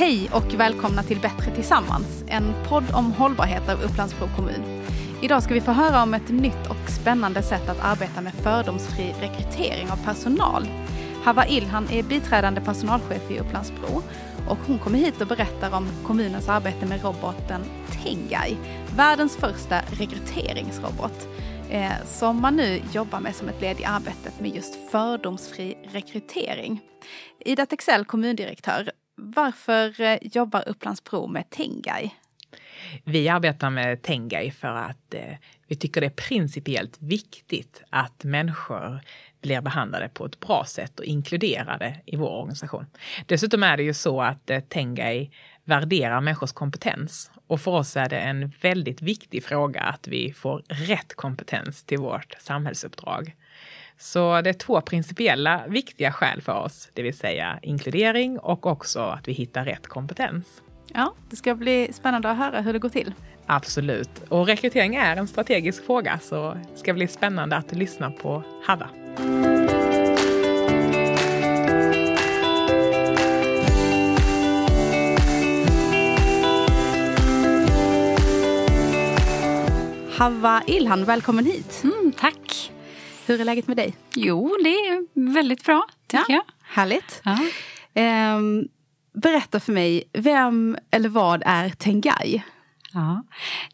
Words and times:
Hej 0.00 0.30
och 0.32 0.54
välkomna 0.54 1.02
till 1.02 1.20
Bättre 1.20 1.54
tillsammans, 1.54 2.24
en 2.28 2.54
podd 2.68 2.84
om 2.94 3.12
hållbarhet 3.12 3.68
av 3.68 3.82
Upplandsbro 3.82 4.28
kommun. 4.36 4.84
Idag 5.22 5.42
ska 5.42 5.54
vi 5.54 5.60
få 5.60 5.72
höra 5.72 6.02
om 6.02 6.14
ett 6.14 6.28
nytt 6.28 6.66
och 6.70 6.90
spännande 6.90 7.42
sätt 7.42 7.68
att 7.68 7.80
arbeta 7.80 8.20
med 8.20 8.34
fördomsfri 8.34 9.14
rekrytering 9.20 9.90
av 9.90 10.04
personal. 10.04 10.68
Hava 11.24 11.46
Ilhan 11.46 11.88
är 11.90 12.02
biträdande 12.02 12.60
personalchef 12.60 13.30
i 13.30 13.38
Upplandsbro 13.38 14.02
och 14.48 14.58
hon 14.66 14.78
kommer 14.78 14.98
hit 14.98 15.20
och 15.20 15.26
berättar 15.26 15.74
om 15.74 15.88
kommunens 16.06 16.48
arbete 16.48 16.86
med 16.86 17.04
roboten 17.04 17.62
Tengai, 18.02 18.56
världens 18.96 19.36
första 19.36 19.80
rekryteringsrobot 19.80 21.28
eh, 21.70 21.92
som 22.04 22.40
man 22.40 22.56
nu 22.56 22.82
jobbar 22.92 23.20
med 23.20 23.34
som 23.34 23.48
ett 23.48 23.60
led 23.60 23.80
i 23.80 23.84
arbetet 23.84 24.40
med 24.40 24.54
just 24.54 24.90
fördomsfri 24.90 25.78
rekrytering. 25.92 26.80
Ida 27.44 27.66
Texell, 27.66 28.04
kommundirektör, 28.04 28.90
varför 29.20 30.00
eh, 30.00 30.18
jobbar 30.22 30.68
Upplands-Bro 30.68 31.26
med 31.26 31.50
Tengai? 31.50 32.14
Vi 33.04 33.28
arbetar 33.28 33.70
med 33.70 34.02
Tengai 34.02 34.50
för 34.50 34.68
att 34.68 35.14
eh, 35.14 35.36
vi 35.66 35.76
tycker 35.76 36.00
det 36.00 36.06
är 36.06 36.28
principiellt 36.28 36.96
viktigt 36.98 37.82
att 37.90 38.24
människor 38.24 39.00
blir 39.40 39.60
behandlade 39.60 40.08
på 40.08 40.26
ett 40.26 40.40
bra 40.40 40.64
sätt 40.64 40.98
och 40.98 41.04
inkluderade 41.04 42.00
i 42.06 42.16
vår 42.16 42.30
organisation. 42.30 42.86
Dessutom 43.26 43.62
är 43.62 43.76
det 43.76 43.82
ju 43.82 43.94
så 43.94 44.22
att 44.22 44.50
eh, 44.50 44.60
Tengai 44.60 45.30
värderar 45.64 46.20
människors 46.20 46.52
kompetens 46.52 47.30
och 47.46 47.60
för 47.60 47.70
oss 47.70 47.96
är 47.96 48.08
det 48.08 48.18
en 48.18 48.52
väldigt 48.60 49.02
viktig 49.02 49.44
fråga 49.44 49.80
att 49.80 50.08
vi 50.08 50.32
får 50.32 50.62
rätt 50.68 51.14
kompetens 51.14 51.84
till 51.84 51.98
vårt 51.98 52.36
samhällsuppdrag. 52.40 53.34
Så 54.02 54.40
det 54.40 54.50
är 54.50 54.54
två 54.54 54.80
principiella 54.80 55.64
viktiga 55.68 56.12
skäl 56.12 56.42
för 56.42 56.52
oss, 56.52 56.90
det 56.94 57.02
vill 57.02 57.18
säga 57.18 57.58
inkludering 57.62 58.38
och 58.38 58.66
också 58.66 59.00
att 59.00 59.28
vi 59.28 59.32
hittar 59.32 59.64
rätt 59.64 59.86
kompetens. 59.86 60.46
Ja, 60.86 61.14
det 61.30 61.36
ska 61.36 61.54
bli 61.54 61.92
spännande 61.92 62.30
att 62.30 62.36
höra 62.36 62.60
hur 62.60 62.72
det 62.72 62.78
går 62.78 62.88
till. 62.88 63.14
Absolut. 63.46 64.10
Och 64.28 64.46
rekrytering 64.46 64.94
är 64.94 65.16
en 65.16 65.28
strategisk 65.28 65.86
fråga 65.86 66.18
så 66.22 66.56
det 66.72 66.78
ska 66.78 66.92
bli 66.92 67.08
spännande 67.08 67.56
att 67.56 67.72
lyssna 67.72 68.10
på 68.10 68.42
Hava. 68.66 68.88
Hava 80.18 80.62
Ilhan, 80.66 81.04
välkommen 81.04 81.44
hit. 81.44 81.80
Mm, 81.84 82.12
tack. 82.12 82.72
Hur 83.26 83.40
är 83.40 83.44
läget 83.44 83.66
med 83.68 83.76
dig? 83.76 83.96
Jo, 84.14 84.56
det 84.64 84.68
är 84.68 85.06
väldigt 85.32 85.64
bra, 85.64 85.86
tycker 86.06 86.24
ja, 86.28 86.34
jag. 86.34 86.44
Härligt. 86.62 87.22
Ja. 87.24 87.38
Um, 88.36 88.68
berätta 89.12 89.60
för 89.60 89.72
mig, 89.72 90.04
vem 90.12 90.76
eller 90.90 91.08
vad 91.08 91.42
är 91.46 91.70
Tengai? 91.70 92.42
Ja. 92.92 93.24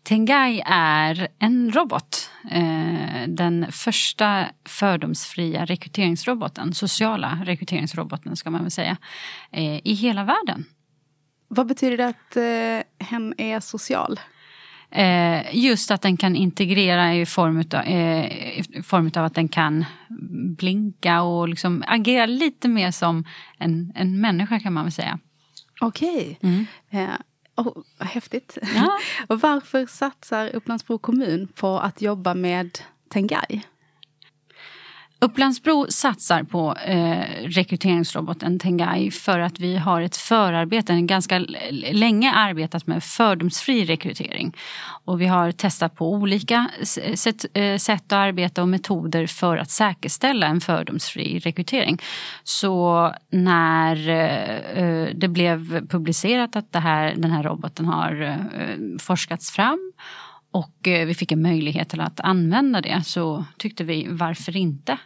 Tengai 0.03 0.63
är 0.67 1.29
en 1.39 1.73
robot. 1.73 2.31
Eh, 2.51 3.29
den 3.29 3.73
första 3.73 4.47
fördomsfria 4.65 5.65
rekryteringsroboten, 5.65 6.75
sociala 6.75 7.39
rekryteringsroboten 7.45 8.37
ska 8.37 8.51
man 8.51 8.63
väl 8.63 8.71
säga, 8.71 8.97
eh, 9.51 9.87
i 9.87 9.93
hela 9.93 10.25
världen. 10.25 10.65
Vad 11.49 11.67
betyder 11.67 11.97
det 11.97 12.07
att 12.07 12.37
eh, 12.37 13.07
hen 13.07 13.35
är 13.39 13.61
social? 13.61 14.21
Eh, 14.97 15.57
just 15.57 15.91
att 15.91 16.03
den 16.03 16.17
kan 16.17 16.37
integrera 16.37 17.15
i 17.15 17.27
form, 17.27 17.59
utav, 17.59 17.81
eh, 17.81 18.27
i 18.79 18.83
form 18.85 19.11
av 19.17 19.25
att 19.25 19.35
den 19.35 19.49
kan 19.49 19.85
blinka 20.59 21.23
och 21.23 21.49
liksom 21.49 21.85
agera 21.87 22.27
lite 22.27 22.69
mer 22.69 22.91
som 22.91 23.25
en, 23.59 23.93
en 23.97 24.21
människa 24.21 24.61
kan 24.61 24.73
man 24.73 24.85
väl 24.85 24.93
säga. 24.93 25.19
Okej. 25.81 26.39
Mm. 26.43 26.67
Eh, 26.91 27.09
oh, 27.57 27.83
häftigt. 27.99 28.59
Ja. 28.75 28.99
och 29.27 29.41
varför 29.41 29.87
satsar 29.87 30.51
Upplandsbro 30.55 30.99
kommun 30.99 31.49
på 31.55 31.79
att 31.79 32.03
jobba 32.03 32.35
med 32.35 32.79
Tengai? 33.09 33.63
Upplandsbro 35.19 35.87
satsar 35.89 36.43
på 36.43 36.75
eh, 36.75 37.25
rekryteringsroboten 37.43 38.59
Tengai 38.59 39.11
för 39.11 39.39
att 39.39 39.61
vi 39.61 39.77
har 39.77 40.01
ett 40.01 40.17
förarbete, 40.17 40.93
en 40.93 41.07
ganska 41.07 41.39
länge 41.93 42.33
arbetat 42.33 42.87
med 42.87 43.05
fördomsfri 43.05 43.85
rekrytering. 43.85 44.57
Och 45.05 45.21
vi 45.21 45.27
har 45.27 45.53
testat 45.53 45.95
på 45.95 46.13
olika 46.13 46.71
sätt, 47.15 47.45
eh, 47.55 47.77
sätt 47.77 48.03
att 48.07 48.13
arbeta 48.13 48.63
och 48.63 48.69
metoder 48.69 49.27
för 49.27 49.57
att 49.57 49.71
säkerställa 49.71 50.47
en 50.47 50.61
fördomsfri 50.61 51.39
rekrytering. 51.39 52.03
Så 52.45 53.13
när 53.31 54.09
eh, 54.09 54.83
eh 54.83 55.09
det 55.15 55.29
blev 55.29 55.89
publicerat 55.89 56.57
att 56.57 56.73
det 56.73 56.81
här, 56.81 57.15
den 57.17 57.31
här 57.31 57.43
roboten 57.43 57.87
har 57.87 58.23
eh, 58.23 58.31
eh 58.31 58.99
forskats 58.99 59.51
fram 59.51 59.93
och 60.57 60.89
eh, 60.89 61.07
vi 61.07 61.15
fick 61.15 61.33
en 61.33 61.43
möjlighet 61.43 61.89
till 61.89 62.01
att 62.01 62.21
använda 62.21 62.81
det 62.81 63.03
så 63.07 63.45
tyckte 63.59 63.85
vi 63.85 64.07
varför 64.11 64.57
inte? 64.57 64.99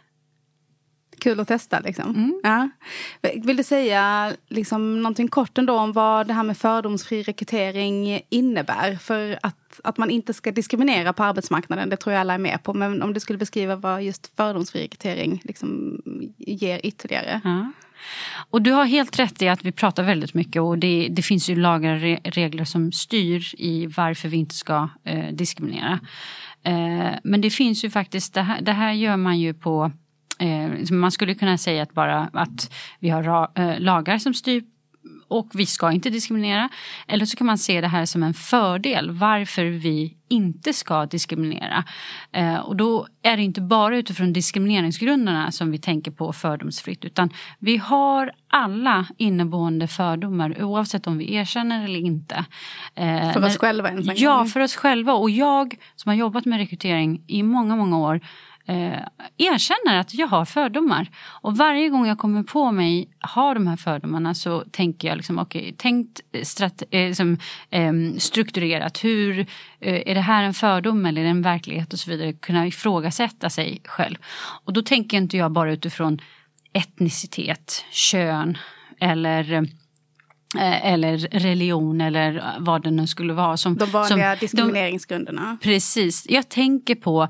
Kul 1.19 1.39
att 1.39 1.47
testa 1.47 1.79
liksom. 1.79 2.15
Mm. 2.15 2.41
Ja. 2.43 2.69
Vill 3.43 3.57
du 3.57 3.63
säga 3.63 4.33
liksom, 4.49 5.01
någonting 5.01 5.27
kort 5.27 5.57
ändå 5.57 5.77
om 5.77 5.91
vad 5.91 6.27
det 6.27 6.33
här 6.33 6.43
med 6.43 6.57
fördomsfri 6.57 7.23
rekrytering 7.23 8.21
innebär? 8.29 8.95
För 8.95 9.39
att, 9.43 9.79
att 9.83 9.97
man 9.97 10.09
inte 10.09 10.33
ska 10.33 10.51
diskriminera 10.51 11.13
på 11.13 11.23
arbetsmarknaden, 11.23 11.89
det 11.89 11.97
tror 11.97 12.13
jag 12.13 12.21
alla 12.21 12.33
är 12.33 12.37
med 12.37 12.63
på. 12.63 12.73
Men 12.73 13.01
om 13.01 13.13
du 13.13 13.19
skulle 13.19 13.39
beskriva 13.39 13.75
vad 13.75 14.03
just 14.03 14.35
fördomsfri 14.37 14.83
rekrytering 14.83 15.41
liksom 15.43 16.01
ger 16.37 16.81
ytterligare. 16.83 17.41
Ja. 17.43 17.71
Och 18.49 18.61
du 18.61 18.71
har 18.71 18.85
helt 18.85 19.19
rätt 19.19 19.41
i 19.41 19.47
att 19.47 19.65
vi 19.65 19.71
pratar 19.71 20.03
väldigt 20.03 20.33
mycket 20.33 20.61
och 20.61 20.77
det, 20.77 21.07
det 21.11 21.21
finns 21.21 21.49
ju 21.49 21.55
lagar 21.55 21.95
och 21.95 22.33
regler 22.33 22.65
som 22.65 22.91
styr 22.91 23.55
i 23.57 23.85
varför 23.85 24.29
vi 24.29 24.37
inte 24.37 24.55
ska 24.55 24.89
eh, 25.03 25.33
diskriminera. 25.33 25.99
Eh, 26.63 27.11
men 27.23 27.41
det 27.41 27.49
finns 27.49 27.83
ju 27.83 27.89
faktiskt, 27.89 28.33
det 28.33 28.41
här, 28.41 28.61
det 28.61 28.71
här 28.71 28.91
gör 28.91 29.17
man 29.17 29.39
ju 29.39 29.53
på 29.53 29.91
eh, 30.39 30.91
man 30.91 31.11
skulle 31.11 31.33
kunna 31.33 31.57
säga 31.57 31.83
att 31.83 31.93
bara 31.93 32.29
att 32.33 32.73
vi 32.99 33.09
har 33.09 33.49
eh, 33.55 33.79
lagar 33.79 34.17
som 34.17 34.33
styr 34.33 34.63
och 35.31 35.49
vi 35.53 35.65
ska 35.65 35.91
inte 35.91 36.09
diskriminera. 36.09 36.69
Eller 37.07 37.25
så 37.25 37.37
kan 37.37 37.47
man 37.47 37.57
se 37.57 37.81
det 37.81 37.87
här 37.87 38.05
som 38.05 38.23
en 38.23 38.33
fördel 38.33 39.11
varför 39.11 39.65
vi 39.65 40.17
inte 40.29 40.73
ska 40.73 41.05
diskriminera. 41.05 41.83
Eh, 42.31 42.55
och 42.55 42.75
då 42.75 43.07
är 43.23 43.37
det 43.37 43.43
inte 43.43 43.61
bara 43.61 43.97
utifrån 43.97 44.33
diskrimineringsgrunderna 44.33 45.51
som 45.51 45.71
vi 45.71 45.77
tänker 45.77 46.11
på 46.11 46.33
fördomsfritt 46.33 47.05
utan 47.05 47.29
vi 47.59 47.77
har 47.77 48.31
alla 48.49 49.07
inneboende 49.17 49.87
fördomar 49.87 50.63
oavsett 50.63 51.07
om 51.07 51.17
vi 51.17 51.35
erkänner 51.35 51.83
eller 51.85 51.99
inte. 51.99 52.45
Eh, 52.95 53.33
för 53.33 53.45
oss 53.45 53.57
själva? 53.57 53.91
Ja, 54.15 54.45
för 54.45 54.59
oss 54.59 54.75
själva. 54.75 55.13
Och 55.13 55.29
jag 55.29 55.75
som 55.95 56.09
har 56.09 56.15
jobbat 56.15 56.45
med 56.45 56.59
rekrytering 56.59 57.23
i 57.27 57.43
många, 57.43 57.75
många 57.75 57.97
år 57.97 58.21
eh, 58.71 58.99
erkänner 59.37 59.99
att 59.99 60.13
jag 60.13 60.27
har 60.27 60.45
fördomar. 60.45 61.09
Och 61.41 61.57
varje 61.57 61.89
gång 61.89 62.07
jag 62.07 62.17
kommer 62.17 62.43
på 62.43 62.71
mig 62.71 63.09
ha 63.35 63.53
de 63.53 63.67
här 63.67 63.77
fördomarna 63.77 64.33
så 64.33 64.63
tänker 64.71 65.07
jag 65.07 65.17
liksom, 65.17 65.39
okej, 65.39 65.61
okay, 65.61 65.73
tänkt 65.73 66.21
strat- 66.33 66.83
eh, 66.91 67.07
liksom, 67.07 67.37
eh, 67.69 67.93
strukturerat. 68.17 69.03
Hur, 69.03 69.39
eh, 69.79 70.01
är 70.05 70.15
det 70.15 70.21
här 70.21 70.43
en 70.43 70.53
fördom 70.53 71.05
eller 71.05 71.21
är 71.21 71.25
det 71.25 71.31
en 71.31 71.41
verklighet 71.41 71.93
och 71.93 71.99
så 71.99 72.11
vidare. 72.11 72.33
Kunna 72.33 72.67
ifrågasätta 72.67 73.49
sig 73.49 73.81
själv. 73.85 74.17
Och 74.65 74.73
då 74.73 74.81
tänker 74.81 75.17
inte 75.17 75.37
jag 75.37 75.51
bara 75.51 75.73
utifrån 75.73 76.21
etnicitet, 76.73 77.85
kön 77.91 78.57
eller 78.99 79.53
eh, 80.57 80.85
eller 80.93 81.17
religion 81.17 82.01
eller 82.01 82.43
vad 82.59 82.83
det 82.83 82.91
nu 82.91 83.07
skulle 83.07 83.33
vara. 83.33 83.57
Som, 83.57 83.75
de 83.75 83.85
vanliga 83.85 84.35
som, 84.35 84.39
diskrimineringsgrunderna. 84.39 85.57
De, 85.61 85.69
precis. 85.69 86.25
Jag 86.29 86.49
tänker 86.49 86.95
på 86.95 87.27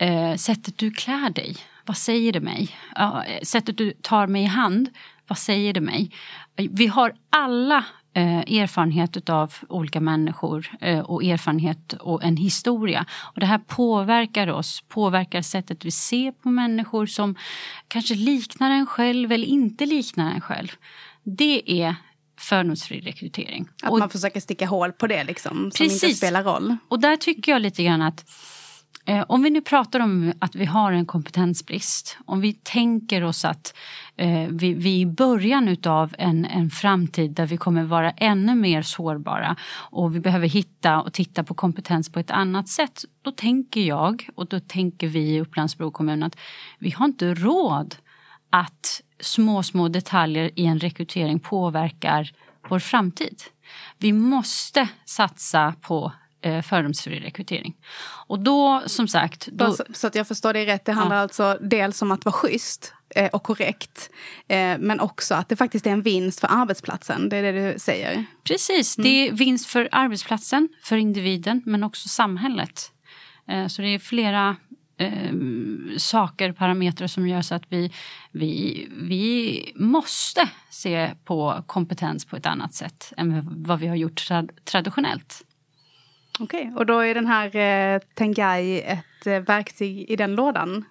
Eh, 0.00 0.36
sättet 0.36 0.78
du 0.78 0.90
klär 0.90 1.30
dig, 1.30 1.56
vad 1.86 1.96
säger 1.96 2.32
det 2.32 2.40
mig? 2.40 2.76
Ja, 2.94 3.24
sättet 3.42 3.78
du 3.78 3.92
tar 3.92 4.26
mig 4.26 4.42
i 4.42 4.46
hand, 4.46 4.88
vad 5.28 5.38
säger 5.38 5.72
det 5.72 5.80
mig? 5.80 6.10
Vi 6.56 6.86
har 6.86 7.14
alla 7.30 7.84
eh, 8.14 8.38
erfarenhet 8.38 9.30
av 9.30 9.54
olika 9.68 10.00
människor 10.00 10.70
eh, 10.80 10.98
och 10.98 11.24
erfarenhet 11.24 11.92
och 11.92 12.24
en 12.24 12.36
historia. 12.36 13.06
Och 13.34 13.40
det 13.40 13.46
här 13.46 13.58
påverkar 13.58 14.48
oss, 14.48 14.84
påverkar 14.88 15.42
sättet 15.42 15.84
vi 15.84 15.90
ser 15.90 16.32
på 16.32 16.48
människor 16.48 17.06
som 17.06 17.34
kanske 17.88 18.14
liknar 18.14 18.70
en 18.70 18.86
själv 18.86 19.32
eller 19.32 19.46
inte 19.46 19.86
liknar 19.86 20.34
en 20.34 20.40
själv. 20.40 20.68
Det 21.22 21.82
är 21.82 21.96
fördomsfri 22.38 23.00
rekrytering. 23.00 23.68
Att 23.82 23.98
man 23.98 24.10
försöker 24.10 24.40
sticka 24.40 24.66
hål 24.66 24.92
på 24.92 25.06
det 25.06 25.24
liksom, 25.24 25.56
som 25.56 25.70
precis. 25.70 26.04
inte 26.04 26.16
spelar 26.16 26.42
roll. 26.42 26.76
Och 26.88 27.00
där 27.00 27.16
tycker 27.16 27.52
jag 27.52 27.62
lite 27.62 27.84
grann 27.84 28.02
att 28.02 28.24
Eh, 28.24 28.59
Eh, 29.10 29.24
om 29.28 29.42
vi 29.42 29.50
nu 29.50 29.60
pratar 29.60 30.00
om 30.00 30.32
att 30.38 30.54
vi 30.54 30.64
har 30.64 30.92
en 30.92 31.06
kompetensbrist, 31.06 32.18
om 32.26 32.40
vi 32.40 32.52
tänker 32.52 33.24
oss 33.24 33.44
att 33.44 33.74
eh, 34.16 34.48
vi, 34.48 34.74
vi 34.74 34.96
är 34.96 35.00
i 35.00 35.06
början 35.06 35.68
utav 35.68 36.14
en, 36.18 36.44
en 36.44 36.70
framtid 36.70 37.30
där 37.30 37.46
vi 37.46 37.56
kommer 37.56 37.84
vara 37.84 38.10
ännu 38.10 38.54
mer 38.54 38.82
sårbara 38.82 39.56
och 39.72 40.14
vi 40.14 40.20
behöver 40.20 40.48
hitta 40.48 41.00
och 41.00 41.12
titta 41.12 41.44
på 41.44 41.54
kompetens 41.54 42.12
på 42.12 42.20
ett 42.20 42.30
annat 42.30 42.68
sätt. 42.68 43.04
Då 43.22 43.32
tänker 43.32 43.80
jag 43.80 44.28
och 44.34 44.46
då 44.46 44.60
tänker 44.60 45.08
vi 45.08 45.20
i 45.20 45.40
Upplandsbro 45.40 45.90
kommun 45.90 46.22
att 46.22 46.36
vi 46.78 46.90
har 46.90 47.04
inte 47.04 47.34
råd 47.34 47.96
att 48.50 49.02
små, 49.20 49.62
små 49.62 49.88
detaljer 49.88 50.50
i 50.54 50.66
en 50.66 50.78
rekrytering 50.78 51.40
påverkar 51.40 52.32
vår 52.68 52.78
framtid. 52.78 53.42
Vi 53.98 54.12
måste 54.12 54.88
satsa 55.04 55.74
på 55.80 56.12
eh, 56.40 56.62
fördomsfri 56.62 57.20
rekrytering. 57.20 57.76
Och 58.26 58.38
då 58.38 58.82
som 58.86 59.08
sagt... 59.08 59.48
Då, 59.52 59.72
så, 59.72 59.84
så, 59.94 60.06
att 60.06 60.14
jag 60.14 60.28
förstår 60.28 60.52
det 60.52 60.66
rätt, 60.66 60.84
det 60.84 60.92
handlar 60.92 61.16
ja. 61.16 61.22
alltså 61.22 61.58
dels 61.60 62.02
om 62.02 62.10
att 62.10 62.24
vara 62.24 62.32
schysst 62.32 62.94
eh, 63.14 63.26
och 63.26 63.42
korrekt. 63.42 64.10
Eh, 64.48 64.78
men 64.78 65.00
också 65.00 65.34
att 65.34 65.48
det 65.48 65.56
faktiskt 65.56 65.86
är 65.86 65.90
en 65.90 66.02
vinst 66.02 66.40
för 66.40 66.48
arbetsplatsen, 66.50 67.28
det 67.28 67.36
är 67.36 67.52
det 67.52 67.72
du 67.72 67.78
säger? 67.78 68.24
Precis, 68.44 68.98
mm. 68.98 69.10
det 69.10 69.28
är 69.28 69.32
vinst 69.32 69.66
för 69.66 69.88
arbetsplatsen, 69.92 70.68
för 70.82 70.96
individen 70.96 71.62
men 71.66 71.84
också 71.84 72.08
samhället. 72.08 72.92
Eh, 73.48 73.66
så 73.66 73.82
det 73.82 73.88
är 73.88 73.98
flera 73.98 74.56
eh, 74.96 75.34
saker, 75.98 76.52
parametrar 76.52 77.06
som 77.06 77.28
gör 77.28 77.42
så 77.42 77.54
att 77.54 77.64
vi, 77.68 77.92
vi, 78.32 78.86
vi 78.90 79.72
måste 79.76 80.48
se 80.70 81.10
på 81.24 81.64
kompetens 81.66 82.24
på 82.24 82.36
ett 82.36 82.46
annat 82.46 82.74
sätt 82.74 83.12
än 83.16 83.42
vad 83.66 83.80
vi 83.80 83.86
har 83.86 83.96
gjort 83.96 84.26
trad 84.26 84.50
traditionellt. 84.64 85.44
Okej, 86.40 86.60
okay. 86.60 86.74
och 86.74 86.86
då 86.86 86.98
är 86.98 87.14
den 87.14 87.26
här 87.26 87.56
eh, 87.56 88.00
Tengai 88.14 88.80
ett 88.80 89.26
eh, 89.26 89.40
verktyg 89.40 90.10
i 90.10 90.16
den 90.16 90.34
lådan? 90.34 90.84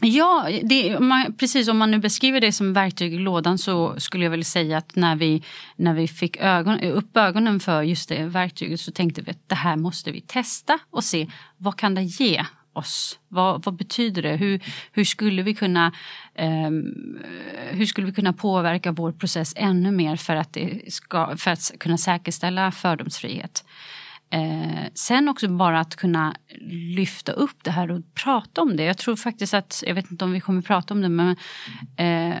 Ja, 0.00 0.48
det, 0.62 1.00
man, 1.00 1.34
precis 1.38 1.68
om 1.68 1.78
man 1.78 1.90
nu 1.90 1.98
beskriver 1.98 2.40
det 2.40 2.52
som 2.52 2.72
verktyg 2.72 3.14
i 3.14 3.18
lådan 3.18 3.58
så 3.58 4.00
skulle 4.00 4.24
jag 4.24 4.30
väl 4.30 4.44
säga 4.44 4.78
att 4.78 4.96
när 4.96 5.16
vi, 5.16 5.42
när 5.76 5.94
vi 5.94 6.08
fick 6.08 6.36
ögon, 6.36 6.80
upp 6.80 7.16
ögonen 7.16 7.60
för 7.60 7.82
just 7.82 8.08
det 8.08 8.24
verktyget 8.24 8.80
så 8.80 8.92
tänkte 8.92 9.22
vi 9.22 9.30
att 9.30 9.48
det 9.48 9.54
här 9.54 9.76
måste 9.76 10.12
vi 10.12 10.20
testa 10.20 10.78
och 10.90 11.04
se 11.04 11.30
vad 11.56 11.76
kan 11.76 11.94
det 11.94 12.02
ge 12.02 12.44
oss? 12.72 13.18
Vad, 13.28 13.64
vad 13.64 13.74
betyder 13.76 14.22
det? 14.22 14.36
Hur, 14.36 14.60
hur, 14.92 15.04
skulle 15.04 15.42
vi 15.42 15.54
kunna, 15.54 15.92
eh, 16.34 16.70
hur 17.70 17.86
skulle 17.86 18.06
vi 18.06 18.12
kunna 18.12 18.32
påverka 18.32 18.92
vår 18.92 19.12
process 19.12 19.54
ännu 19.56 19.90
mer 19.90 20.16
för 20.16 20.36
att, 20.36 20.52
det 20.52 20.92
ska, 20.92 21.36
för 21.36 21.50
att 21.50 21.72
kunna 21.78 21.98
säkerställa 21.98 22.72
fördomsfrihet? 22.72 23.64
Eh, 24.34 24.84
sen 24.94 25.28
också 25.28 25.48
bara 25.48 25.80
att 25.80 25.96
kunna 25.96 26.36
lyfta 26.96 27.32
upp 27.32 27.64
det 27.64 27.70
här 27.70 27.90
och 27.90 28.14
prata 28.14 28.62
om 28.62 28.76
det. 28.76 28.84
Jag 28.84 28.98
tror 28.98 29.16
faktiskt 29.16 29.54
att, 29.54 29.82
jag 29.86 29.94
vet 29.94 30.10
inte 30.10 30.24
om 30.24 30.32
vi 30.32 30.40
kommer 30.40 30.62
prata 30.62 30.94
om 30.94 31.00
det, 31.00 31.08
men 31.08 31.36
eh, 31.96 32.36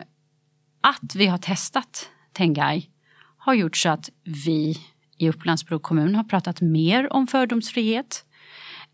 att 0.80 1.14
vi 1.14 1.26
har 1.26 1.38
testat 1.38 2.10
Tengai 2.32 2.90
har 3.38 3.54
gjort 3.54 3.76
så 3.76 3.88
att 3.88 4.10
vi 4.24 4.76
i 5.18 5.28
Upplands-Bro 5.28 5.78
kommun 5.78 6.14
har 6.14 6.24
pratat 6.24 6.60
mer 6.60 7.12
om 7.12 7.26
fördomsfrihet. 7.26 8.24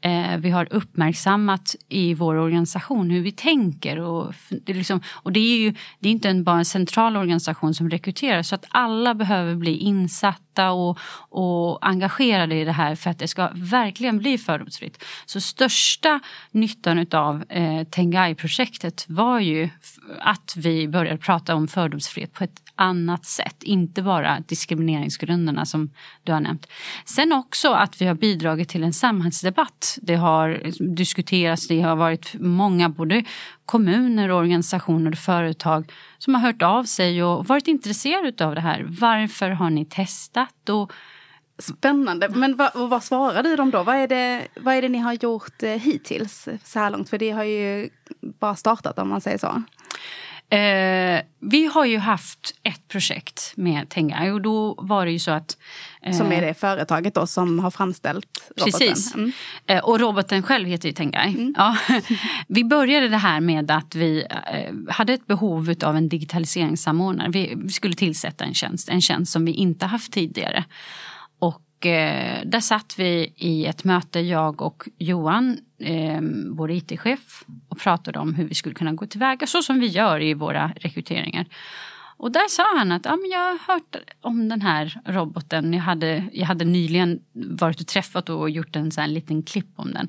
Eh, 0.03 0.37
vi 0.39 0.51
har 0.51 0.69
uppmärksammat 0.71 1.77
i 1.89 2.15
vår 2.15 2.35
organisation 2.35 3.11
hur 3.11 3.21
vi 3.21 3.33
tänker. 3.33 3.99
Och 3.99 4.35
det, 4.49 4.75
liksom, 4.75 5.01
och 5.09 5.33
det 5.33 5.41
är 5.41 5.59
ju 5.59 5.75
det 5.99 6.09
är 6.09 6.13
inte 6.13 6.29
en, 6.29 6.45
bara 6.45 6.59
en 6.59 6.65
central 6.65 7.17
organisation 7.17 7.75
som 7.75 7.91
rekryterar 7.91 8.43
så 8.43 8.55
att 8.55 8.65
alla 8.69 9.15
behöver 9.15 9.55
bli 9.55 9.77
insatta 9.77 10.71
och, 10.71 10.99
och 11.29 11.89
engagerade 11.89 12.55
i 12.55 12.65
det 12.65 12.73
här 12.73 12.95
för 12.95 13.11
att 13.11 13.19
det 13.19 13.29
ska 13.29 13.51
verkligen 13.55 14.19
bli 14.19 14.39
fördomsfritt. 14.39 15.05
Så 15.27 15.41
största 15.41 16.21
nyttan 16.51 17.07
av 17.13 17.45
eh, 17.49 17.85
Tengai-projektet 17.85 19.05
var 19.09 19.41
ju 19.41 19.69
att 20.21 20.55
vi 20.57 20.89
började 20.89 21.19
prata 21.19 21.55
om 21.55 21.69
fördomsfrihet 21.69 22.33
på 22.33 22.45
ett 22.45 22.63
annat 22.75 23.25
sätt. 23.25 23.63
Inte 23.63 24.03
bara 24.03 24.41
diskrimineringsgrunderna 24.41 25.67
som 25.67 25.91
du 26.25 26.33
har 26.33 26.41
nämnt. 26.41 26.67
Sen 27.05 27.33
också 27.33 27.73
att 27.73 28.03
vi 28.03 28.07
har 28.07 28.15
bidragit 28.15 28.69
till 28.69 28.85
en 28.85 28.93
samhällsdebatt. 28.93 29.90
Det 30.03 30.15
har 30.15 30.61
diskuterats, 30.97 31.69
det 31.69 31.81
har 31.81 31.97
varit 31.97 32.35
många 32.41 32.89
både 32.89 33.25
kommuner, 33.65 34.31
organisationer 34.31 35.13
och 35.13 35.19
företag 35.19 35.93
som 36.19 36.35
har 36.35 36.41
hört 36.41 36.63
av 36.63 36.85
sig 36.85 37.25
och 37.25 37.47
varit 37.47 37.69
intresserade 37.69 38.47
av 38.47 38.55
det 38.55 38.61
här. 38.61 38.87
Varför 39.01 39.51
har 39.51 39.71
ni 39.71 39.85
testat? 39.85 40.69
Och 40.69 40.93
Spännande. 41.61 42.29
Men 42.29 42.57
vad, 42.57 42.71
vad 42.75 43.05
svarar 43.05 43.43
du 43.43 43.57
dem 43.57 43.71
då? 43.71 43.83
Vad 43.83 43.97
är, 43.97 44.09
det, 44.09 44.49
vad 44.61 44.75
är 44.75 44.83
det 44.83 44.89
ni 44.89 44.99
har 44.99 45.13
gjort 45.13 45.63
eh, 45.63 45.71
hittills 45.71 46.49
så 46.65 46.79
här 46.79 46.91
långt? 46.91 47.11
För 47.11 47.19
det 47.19 47.31
har 47.31 47.45
ju 47.45 47.91
bara 48.21 48.57
startat 48.57 48.99
om 48.99 49.09
man 49.09 49.21
säger 49.21 49.39
så. 49.39 49.63
Eh, 50.51 51.23
vi 51.41 51.67
har 51.67 51.85
ju 51.85 51.99
haft 51.99 52.55
ett 52.63 52.89
projekt 52.89 53.53
med 53.57 53.89
Tengai 53.89 54.31
och 54.31 54.41
då 54.41 54.75
var 54.79 55.07
det 55.07 55.13
ju 55.13 55.19
så 55.19 55.31
att... 55.31 55.57
Eh, 56.03 56.17
som 56.17 56.33
är 56.33 56.41
det 56.41 56.55
företaget 56.55 57.15
då 57.15 57.27
som 57.27 57.59
har 57.59 57.71
framställt 57.71 58.51
roboten? 58.57 58.73
Precis. 58.73 59.15
Mm. 59.15 59.33
Eh, 59.67 59.79
och 59.79 60.01
roboten 60.01 60.43
själv 60.43 60.69
heter 60.69 60.89
ju 60.89 60.95
Tengai. 60.95 61.29
Mm. 61.29 61.55
Ja. 61.57 61.77
vi 62.49 62.65
började 62.65 63.09
det 63.09 63.17
här 63.17 63.41
med 63.41 63.71
att 63.71 63.95
vi 63.95 64.27
eh, 64.31 64.95
hade 64.95 65.13
ett 65.13 65.27
behov 65.27 65.75
av 65.85 65.97
en 65.97 66.09
digitaliseringssamordnare. 66.09 67.31
Vi, 67.31 67.55
vi 67.57 67.71
skulle 67.71 67.95
tillsätta 67.95 68.45
en 68.45 68.55
tjänst, 68.55 68.89
en 68.89 69.01
tjänst 69.01 69.33
som 69.33 69.45
vi 69.45 69.53
inte 69.53 69.87
haft 69.87 70.13
tidigare. 70.13 70.65
Och 71.81 71.87
eh, 71.87 72.43
där 72.45 72.61
satt 72.61 72.95
vi 72.99 73.33
i 73.37 73.67
ett 73.67 73.85
möte, 73.85 74.21
jag 74.21 74.63
och 74.63 74.89
Johan, 74.99 75.59
eh, 75.79 76.21
vår 76.51 76.71
IT-chef, 76.71 77.45
och 77.69 77.79
pratade 77.79 78.19
om 78.19 78.35
hur 78.35 78.45
vi 78.45 78.55
skulle 78.55 78.75
kunna 78.75 78.93
gå 78.93 79.07
tillväga 79.07 79.47
så 79.47 79.63
som 79.63 79.81
vi 79.81 79.87
gör 79.87 80.23
i 80.23 80.35
våra 80.35 80.73
rekryteringar. 80.77 81.47
Och 82.17 82.33
där 82.33 82.49
sa 82.49 82.79
han 82.79 82.93
att 82.93 83.05
ja, 83.05 83.17
men 83.17 83.31
jag 83.31 83.39
har 83.39 83.75
hört 83.75 83.97
om 84.21 84.49
den 84.49 84.63
här 84.63 85.01
roboten. 85.07 85.73
Jag 85.73 85.81
hade, 85.81 86.25
jag 86.33 86.47
hade 86.47 86.65
nyligen 86.65 87.21
varit 87.33 87.81
och 87.81 87.87
träffat 87.87 88.29
och 88.29 88.51
gjort 88.51 88.77
en 88.77 88.91
sån 88.91 89.15
liten 89.15 89.43
klipp 89.43 89.73
om 89.77 89.93
den. 89.93 90.09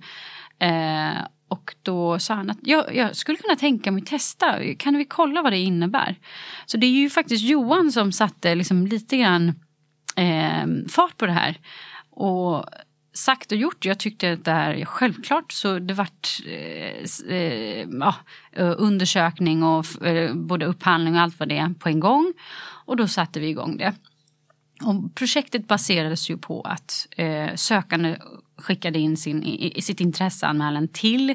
Eh, 0.69 1.21
och 1.47 1.75
då 1.81 2.19
sa 2.19 2.33
han 2.33 2.49
att 2.49 2.59
jag, 2.61 2.95
jag, 2.95 3.15
skulle 3.15 3.37
kunna 3.37 3.55
tänka 3.55 3.91
mig 3.91 4.03
testa. 4.03 4.75
Kan 4.77 4.97
vi 4.97 5.05
kolla 5.05 5.41
vad 5.41 5.53
det 5.53 5.59
innebär? 5.59 6.15
Så 6.65 6.77
det 6.77 6.85
är 6.85 6.91
ju 6.91 7.09
faktiskt 7.09 7.43
Johan 7.43 7.91
som 7.91 8.11
satte 8.11 8.55
liksom 8.55 8.87
lite 8.87 9.17
grann 9.17 9.53
eh, 10.21 10.67
fart 10.89 11.17
på 11.17 11.25
det 11.25 11.31
här. 11.31 11.59
Och 12.09 12.65
sagt 13.13 13.51
och 13.51 13.57
gjort. 13.57 13.85
Jag 13.85 13.99
tyckte 13.99 14.31
att 14.31 14.45
det 14.45 14.51
här, 14.51 14.85
självklart 14.85 15.51
så 15.51 15.79
det 15.79 15.93
vart 15.93 16.27
eh, 16.45 17.35
eh, 17.35 17.87
eh, 18.51 18.73
undersökning 18.77 19.63
och 19.63 20.05
eh, 20.05 20.35
både 20.35 20.65
upphandling 20.65 21.15
och 21.15 21.21
allt 21.21 21.39
vad 21.39 21.49
det 21.49 21.57
är 21.57 21.73
på 21.79 21.89
en 21.89 21.99
gång. 21.99 22.33
Och 22.85 22.97
då 22.97 23.07
satte 23.07 23.39
vi 23.39 23.47
igång 23.47 23.77
det. 23.77 23.93
Och 24.83 25.15
projektet 25.15 25.67
baserades 25.67 26.29
ju 26.29 26.37
på 26.37 26.61
att 26.61 27.07
eh, 27.17 27.55
sökande 27.55 28.17
skickade 28.61 28.99
in 28.99 29.17
sin, 29.17 29.43
i, 29.43 29.81
sitt 29.81 30.01
intresseanmälan 30.01 30.87
till 30.87 31.29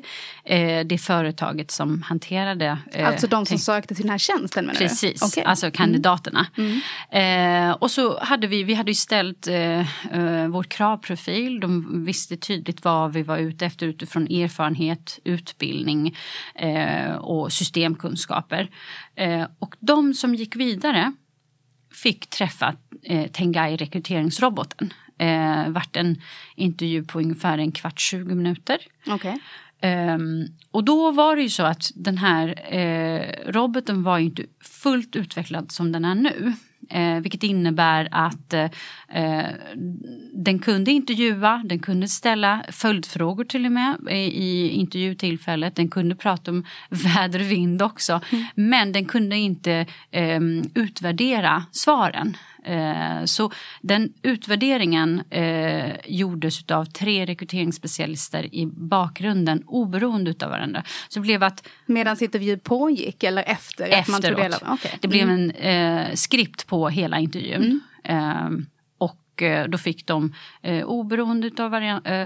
eh, 0.44 0.87
det 0.87 0.99
företaget 0.99 1.70
som 1.70 2.02
hanterade... 2.02 2.78
Eh, 2.92 3.09
alltså 3.09 3.26
de 3.26 3.47
som 3.47 3.59
sökte 3.59 3.95
till 3.95 4.02
den 4.02 4.11
här 4.11 4.18
tjänsten 4.18 4.66
menar 4.66 4.78
Precis? 4.78 5.23
Okay. 5.23 5.45
alltså 5.45 5.71
kandidaterna. 5.71 6.47
Mm. 6.56 6.80
Mm. 7.11 7.71
Eh, 7.71 7.76
och 7.76 7.90
så 7.90 8.21
hade 8.21 8.47
vi, 8.47 8.62
vi 8.62 8.75
hade 8.75 8.90
ju 8.90 8.95
ställt 8.95 9.47
eh, 9.47 9.80
eh, 10.12 10.49
vår 10.49 10.62
kravprofil. 10.62 11.61
De 11.61 12.04
visste 12.04 12.37
tydligt 12.37 12.85
vad 12.85 13.12
vi 13.12 13.23
var 13.23 13.38
ute 13.38 13.66
efter 13.66 13.87
utifrån 13.87 14.26
erfarenhet, 14.26 15.18
utbildning 15.25 16.16
eh, 16.54 17.14
och 17.14 17.52
systemkunskaper. 17.52 18.71
och 19.59 19.75
de 19.80 20.14
som 20.14 20.35
gick 20.35 20.56
vidare 20.56 21.12
fick 21.97 22.30
träffa 22.30 22.75
eh, 23.02 23.30
Tengai 23.30 23.76
rekryteringsroboten. 23.76 24.92
Eh, 25.18 25.68
vart 25.68 25.96
en 25.96 26.23
intervju 26.54 27.04
på 27.04 27.18
ungefär 27.18 27.58
en 27.58 27.73
kvart, 27.73 28.00
20 28.00 28.35
minuter. 28.35 28.78
Okay. 29.06 29.38
Um, 29.82 30.46
och 30.70 30.85
då 30.85 31.11
var 31.11 31.37
det 31.37 31.42
ju 31.42 31.49
så 31.49 31.62
att 31.62 31.90
den 31.94 32.18
här 32.18 32.75
eh, 32.75 33.52
roboten 33.52 34.02
var 34.02 34.18
inte 34.18 34.42
fullt 34.61 35.16
utvecklad 35.16 35.73
som 35.73 35.92
den 35.92 36.04
är 36.04 36.14
nu. 36.14 36.52
Eh, 36.90 37.20
vilket 37.20 37.42
innebär 37.42 38.08
att 38.11 38.52
eh, 38.52 39.46
den 40.32 40.58
kunde 40.58 40.90
intervjua, 40.90 41.62
den 41.64 41.78
kunde 41.78 42.08
ställa 42.08 42.64
följdfrågor 42.70 43.44
till 43.44 43.66
och 43.66 43.73
med 43.73 43.96
i, 44.11 44.14
i 44.14 44.68
intervjutillfället. 44.68 45.76
Den 45.76 45.88
kunde 45.88 46.16
prata 46.16 46.50
om 46.50 46.64
väder 46.90 47.40
och 47.40 47.50
vind 47.50 47.82
också. 47.82 48.20
Mm. 48.30 48.44
Men 48.54 48.92
den 48.92 49.04
kunde 49.04 49.37
inte 49.37 49.87
eh, 50.11 50.40
utvärdera 50.75 51.64
svaren. 51.73 52.37
Eh, 52.66 53.25
så 53.25 53.52
den 53.80 54.12
utvärderingen 54.23 55.23
eh, 55.30 55.92
gjordes 56.06 56.70
av 56.70 56.85
tre 56.85 57.26
rekryteringsspecialister 57.26 58.54
i 58.54 58.66
bakgrunden 58.66 59.62
oberoende 59.66 60.35
av 60.42 60.50
varandra. 60.50 60.82
Så 61.08 61.18
det 61.18 61.23
blev 61.23 61.42
att... 61.42 61.68
Medan 61.87 62.16
intervjun 62.20 62.58
pågick 62.58 63.23
eller 63.23 63.42
efter? 63.42 63.85
Efteråt. 63.85 64.00
Att 64.00 64.08
man 64.08 64.23
tog 64.23 64.37
del 64.37 64.52
av, 64.52 64.73
okay. 64.73 64.90
Det 65.00 65.08
blev 65.08 65.23
mm. 65.23 65.50
en 65.50 66.06
eh, 66.08 66.14
skript 66.14 66.66
på 66.66 66.88
hela 66.88 67.18
intervjun. 67.18 67.80
Mm. 68.04 68.58
Eh, 68.58 68.66
och 68.99 69.42
eh, 69.42 69.68
då 69.68 69.78
fick 69.78 70.06
de 70.06 70.35
eh, 70.62 70.85
oberoende 70.85 71.50
av 71.64 71.70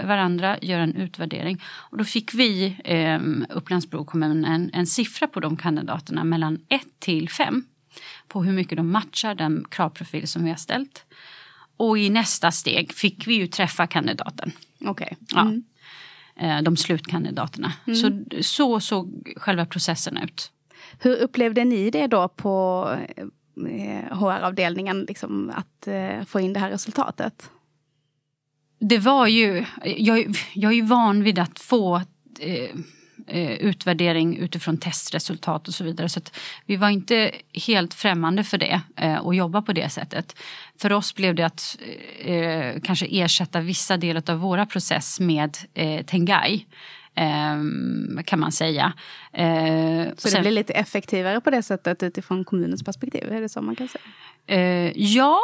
varandra 0.07 0.57
göra 0.61 0.83
en 0.83 0.95
utvärdering. 0.95 1.61
Och 1.63 1.97
då 1.97 2.03
fick 2.03 2.33
vi, 2.33 2.77
eh, 2.83 3.19
Upplands-Bro 3.57 4.05
kommun, 4.05 4.45
en, 4.45 4.69
en 4.73 4.87
siffra 4.87 5.27
på 5.27 5.39
de 5.39 5.57
kandidaterna 5.57 6.23
mellan 6.23 6.59
1 6.69 6.81
till 6.99 7.29
5 7.29 7.63
på 8.31 8.43
hur 8.43 8.53
mycket 8.53 8.77
de 8.77 8.91
matchar 8.91 9.35
den 9.35 9.65
kravprofil 9.69 10.27
som 10.27 10.43
vi 10.43 10.49
har 10.49 10.57
ställt. 10.57 11.05
Och 11.77 11.97
i 11.97 12.09
nästa 12.09 12.51
steg 12.51 12.93
fick 12.93 13.27
vi 13.27 13.33
ju 13.33 13.47
träffa 13.47 13.87
kandidaten. 13.87 14.51
Okej. 14.85 15.17
Okay. 15.21 15.41
Mm. 15.41 15.63
Ja. 16.35 16.61
De 16.61 16.77
slutkandidaterna. 16.77 17.73
Mm. 17.87 17.95
Så, 17.95 18.41
så 18.41 18.79
såg 18.79 19.33
själva 19.35 19.65
processen 19.65 20.17
ut. 20.17 20.51
Hur 20.99 21.15
upplevde 21.15 21.65
ni 21.65 21.89
det 21.89 22.07
då 22.07 22.27
på 22.27 22.85
HR-avdelningen 24.11 25.05
liksom, 25.07 25.51
att 25.55 25.87
eh, 25.87 26.23
få 26.25 26.39
in 26.39 26.53
det 26.53 26.59
här 26.59 26.69
resultatet? 26.69 27.49
Det 28.79 28.97
var 28.97 29.27
ju... 29.27 29.65
Jag, 29.83 30.35
jag 30.53 30.71
är 30.71 30.75
ju 30.75 30.81
van 30.81 31.23
vid 31.23 31.39
att 31.39 31.59
få 31.59 31.95
eh, 32.39 32.75
eh, 33.31 33.51
utvärdering 33.51 34.37
utifrån 34.37 34.77
testresultat 34.77 35.67
och 35.67 35.73
så 35.73 35.83
vidare. 35.83 36.09
Så 36.09 36.21
vi 36.65 36.75
var 36.75 36.89
inte 36.89 37.31
helt 37.67 37.93
främmande 37.93 38.43
för 38.43 38.57
det 38.57 38.81
eh, 38.95 39.17
och 39.17 39.35
jobba 39.35 39.61
på 39.61 39.73
det 39.73 39.89
sättet. 39.89 40.35
För 40.77 40.91
oss 40.91 41.15
blev 41.15 41.35
det 41.35 41.45
att 41.45 41.77
eh, 42.19 42.81
kanske 42.83 43.05
ersätta 43.05 43.61
vissa 43.61 43.97
delar 43.97 44.23
av 44.29 44.37
våra 44.37 44.65
process 44.65 45.19
med 45.19 45.57
eh, 45.73 46.05
Tengai. 46.05 46.65
Ehm, 47.15 48.19
kan 48.25 48.39
man 48.39 48.51
säga. 48.51 48.93
Eh, 49.33 50.05
så 50.17 50.29
det 50.29 50.41
blir 50.41 50.51
lite 50.51 50.73
effektivare 50.73 51.41
på 51.41 51.49
det 51.49 51.63
sättet 51.63 52.03
utifrån 52.03 52.45
kommunens 52.45 52.83
perspektiv? 52.83 53.31
Är 53.31 53.41
det 53.41 53.49
så 53.49 53.61
man 53.61 53.75
kan 53.75 53.87
säga? 53.87 54.03
Eh, 54.47 54.91
ja, 54.95 55.39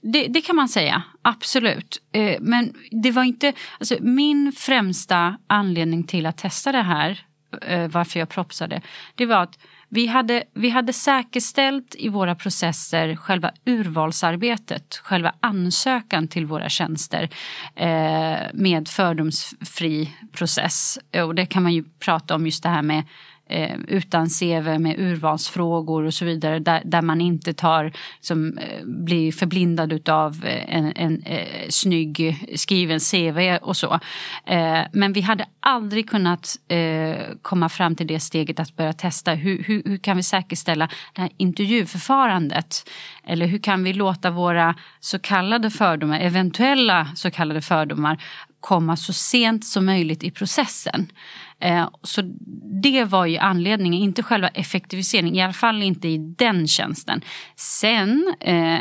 det, 0.00 0.26
det, 0.26 0.40
kan 0.40 0.56
man 0.56 0.68
säga, 0.68 1.02
absolut. 1.22 2.02
Eh, 2.12 2.40
men 2.40 2.74
det 2.90 3.10
var 3.10 3.24
inte... 3.24 3.52
Alltså, 3.78 3.96
min 4.00 4.52
främsta 4.52 5.36
anledning 5.46 6.04
till 6.04 6.26
att 6.26 6.38
testa 6.38 6.72
det 6.72 6.82
här, 6.82 7.20
eh, 7.62 7.88
varför 7.88 8.20
jag 8.20 8.28
propsade, 8.28 8.82
det 9.14 9.26
var 9.26 9.42
att 9.42 9.58
vi 9.88 10.06
hade, 10.06 10.44
vi 10.54 10.68
hade 10.68 10.92
säkerställt 10.92 11.94
i 11.98 12.08
våra 12.08 12.34
processer 12.34 13.16
själva 13.16 13.50
urvalsarbetet, 13.64 15.00
själva 15.02 15.34
ansökan 15.40 16.28
till 16.28 16.46
våra 16.46 16.68
tjänster 16.68 17.28
eh, 17.74 18.38
med 18.52 18.88
fördomsfri 18.88 20.10
process. 20.32 20.98
Och 21.26 21.34
det 21.34 21.46
kan 21.46 21.62
man 21.62 21.72
ju 21.72 21.84
prata 21.98 22.34
om 22.34 22.46
just 22.46 22.62
det 22.62 22.68
här 22.68 22.82
med 22.82 23.02
eh, 23.48 23.76
utan 23.88 24.28
CV 24.28 24.78
med 24.78 24.98
urvalsfrågor 24.98 26.04
och 26.04 26.14
så 26.14 26.24
vidare 26.24 26.58
där, 26.58 26.82
där 26.84 27.02
man 27.02 27.20
inte 27.20 27.52
tar, 27.52 27.92
som, 28.20 28.58
eh, 28.58 28.84
blir 28.84 29.32
förblindad 29.32 30.08
av 30.08 30.44
eh, 30.44 30.76
en, 30.76 30.92
en 30.96 31.22
eh, 31.22 31.68
snygg 31.68 32.46
skriven 32.56 33.00
CV 33.00 33.58
och 33.62 33.76
så. 33.76 34.00
Eh, 34.46 34.80
men 34.92 35.12
vi 35.12 35.20
hade 35.20 35.46
aldrig 35.60 36.10
kunnat 36.10 36.56
eh, 36.68 37.16
komma 37.42 37.68
fram 37.68 37.96
till 37.96 38.06
det 38.06 38.20
steget 38.20 38.60
att 38.60 38.76
börja 38.76 38.92
testa 38.92 39.32
hur, 39.32 39.62
hur, 39.62 39.82
hur 39.84 39.98
kan 39.98 40.16
vi 40.16 40.22
säkerställa 40.22 40.88
det 41.14 41.20
här 41.20 41.30
intervjuförfarandet 41.36 42.90
eller 43.26 43.46
hur 43.46 43.58
kan 43.58 43.84
vi 43.84 43.92
låta 43.92 44.30
våra 44.30 44.74
så 45.00 45.18
kallade 45.18 45.70
fördomar, 45.70 46.20
eventuella 46.20 47.08
så 47.14 47.30
kallade 47.30 47.62
fördomar 47.62 48.18
komma 48.64 48.96
så 48.96 49.12
sent 49.12 49.64
som 49.64 49.86
möjligt 49.86 50.24
i 50.24 50.30
processen. 50.30 51.08
Eh, 51.60 51.88
så 52.02 52.22
det 52.82 53.04
var 53.04 53.26
ju 53.26 53.36
anledningen, 53.36 54.02
inte 54.02 54.22
själva 54.22 54.48
effektiviseringen, 54.48 55.34
i 55.34 55.42
alla 55.42 55.52
fall 55.52 55.82
inte 55.82 56.08
i 56.08 56.18
den 56.18 56.68
tjänsten. 56.68 57.20
Sen 57.56 58.34
eh, 58.40 58.78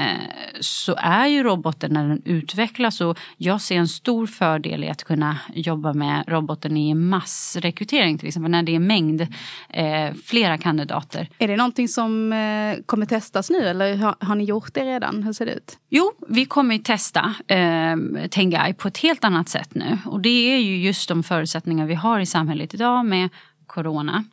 så 0.60 0.96
är 0.98 1.28
ju 1.28 1.44
roboten 1.44 1.94
när 1.94 2.08
den 2.08 2.22
utvecklas 2.26 3.02
och 3.02 3.20
jag 3.38 3.62
ser 3.62 3.76
en 3.76 3.88
stor 3.88 4.28
fördel 4.28 4.84
i 4.84 4.90
att 4.90 5.04
kunna 5.04 5.38
jobba 5.54 5.94
med 5.94 6.24
roboten 6.28 6.78
i 6.78 6.94
massrekrytering 6.94 8.18
till 8.18 8.28
exempel 8.28 8.52
när 8.52 8.64
det 8.64 8.76
är 8.76 8.80
mängd, 8.80 9.22
eh, 9.70 10.14
flera 10.26 10.58
kandidater. 10.58 11.30
Är 11.38 11.48
det 11.48 11.58
någonting 11.58 11.88
som 11.88 12.14
kommer 12.86 13.06
testas 13.06 13.50
nu 13.50 13.68
eller 13.68 13.96
har, 13.96 14.16
har, 14.20 14.36
ni 14.36 14.44
gjort 14.44 14.74
det 14.74 14.86
redan? 14.86 15.24
Hur 15.24 15.34
ser 15.34 15.46
det 15.46 15.52
ut? 15.54 15.78
Jo, 15.90 16.12
vi 16.28 16.46
kommer 16.46 16.78
testa 16.78 17.34
eh, 17.48 17.96
Tengai 18.30 18.74
på 18.74 18.88
ett 18.88 18.98
helt 18.98 19.24
annat 19.24 19.50
sätt 19.50 19.76
nu 19.76 19.98
och 20.06 20.20
det 20.20 20.54
är 20.56 20.58
ju 20.58 20.78
just 20.78 21.10
de 21.10 21.24
förutsättningar 21.24 21.86
vi 21.86 21.96
har 21.96 22.20
i 22.20 22.26
samhället 22.26 22.63
idag 22.64 23.06
med 23.06 23.30
corona. 23.68 24.24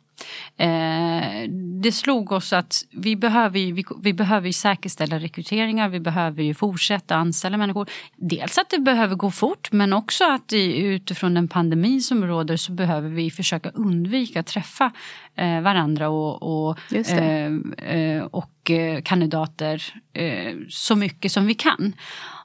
Eh, 0.57 1.49
det 1.81 1.91
slog 1.91 2.31
oss 2.31 2.53
att 2.53 2.85
vi 2.91 3.15
behöver, 3.15 3.59
vi, 3.59 3.85
vi 4.01 4.13
behöver 4.13 4.51
säkerställa 4.51 5.19
rekryteringar, 5.19 5.89
vi 5.89 5.99
behöver 5.99 6.43
ju 6.43 6.53
fortsätta 6.53 7.15
anställa 7.15 7.57
människor. 7.57 7.89
Dels 8.15 8.57
att 8.57 8.69
det 8.69 8.79
behöver 8.79 9.15
gå 9.15 9.31
fort 9.31 9.71
men 9.71 9.93
också 9.93 10.23
att 10.23 10.53
i, 10.53 10.77
utifrån 10.77 11.33
den 11.33 11.47
pandemi 11.47 12.01
som 12.01 12.25
råder 12.25 12.57
så 12.57 12.71
behöver 12.71 13.09
vi 13.09 13.31
försöka 13.31 13.69
undvika 13.69 14.39
att 14.39 14.47
träffa 14.47 14.91
varandra 15.63 16.09
och, 16.09 16.69
och, 16.69 16.77
eh, 16.93 17.51
eh, 17.77 18.23
och 18.23 18.71
eh, 18.71 19.01
kandidater 19.01 19.83
eh, 20.13 20.55
så 20.69 20.95
mycket 20.95 21.31
som 21.31 21.45
vi 21.45 21.53
kan. 21.53 21.93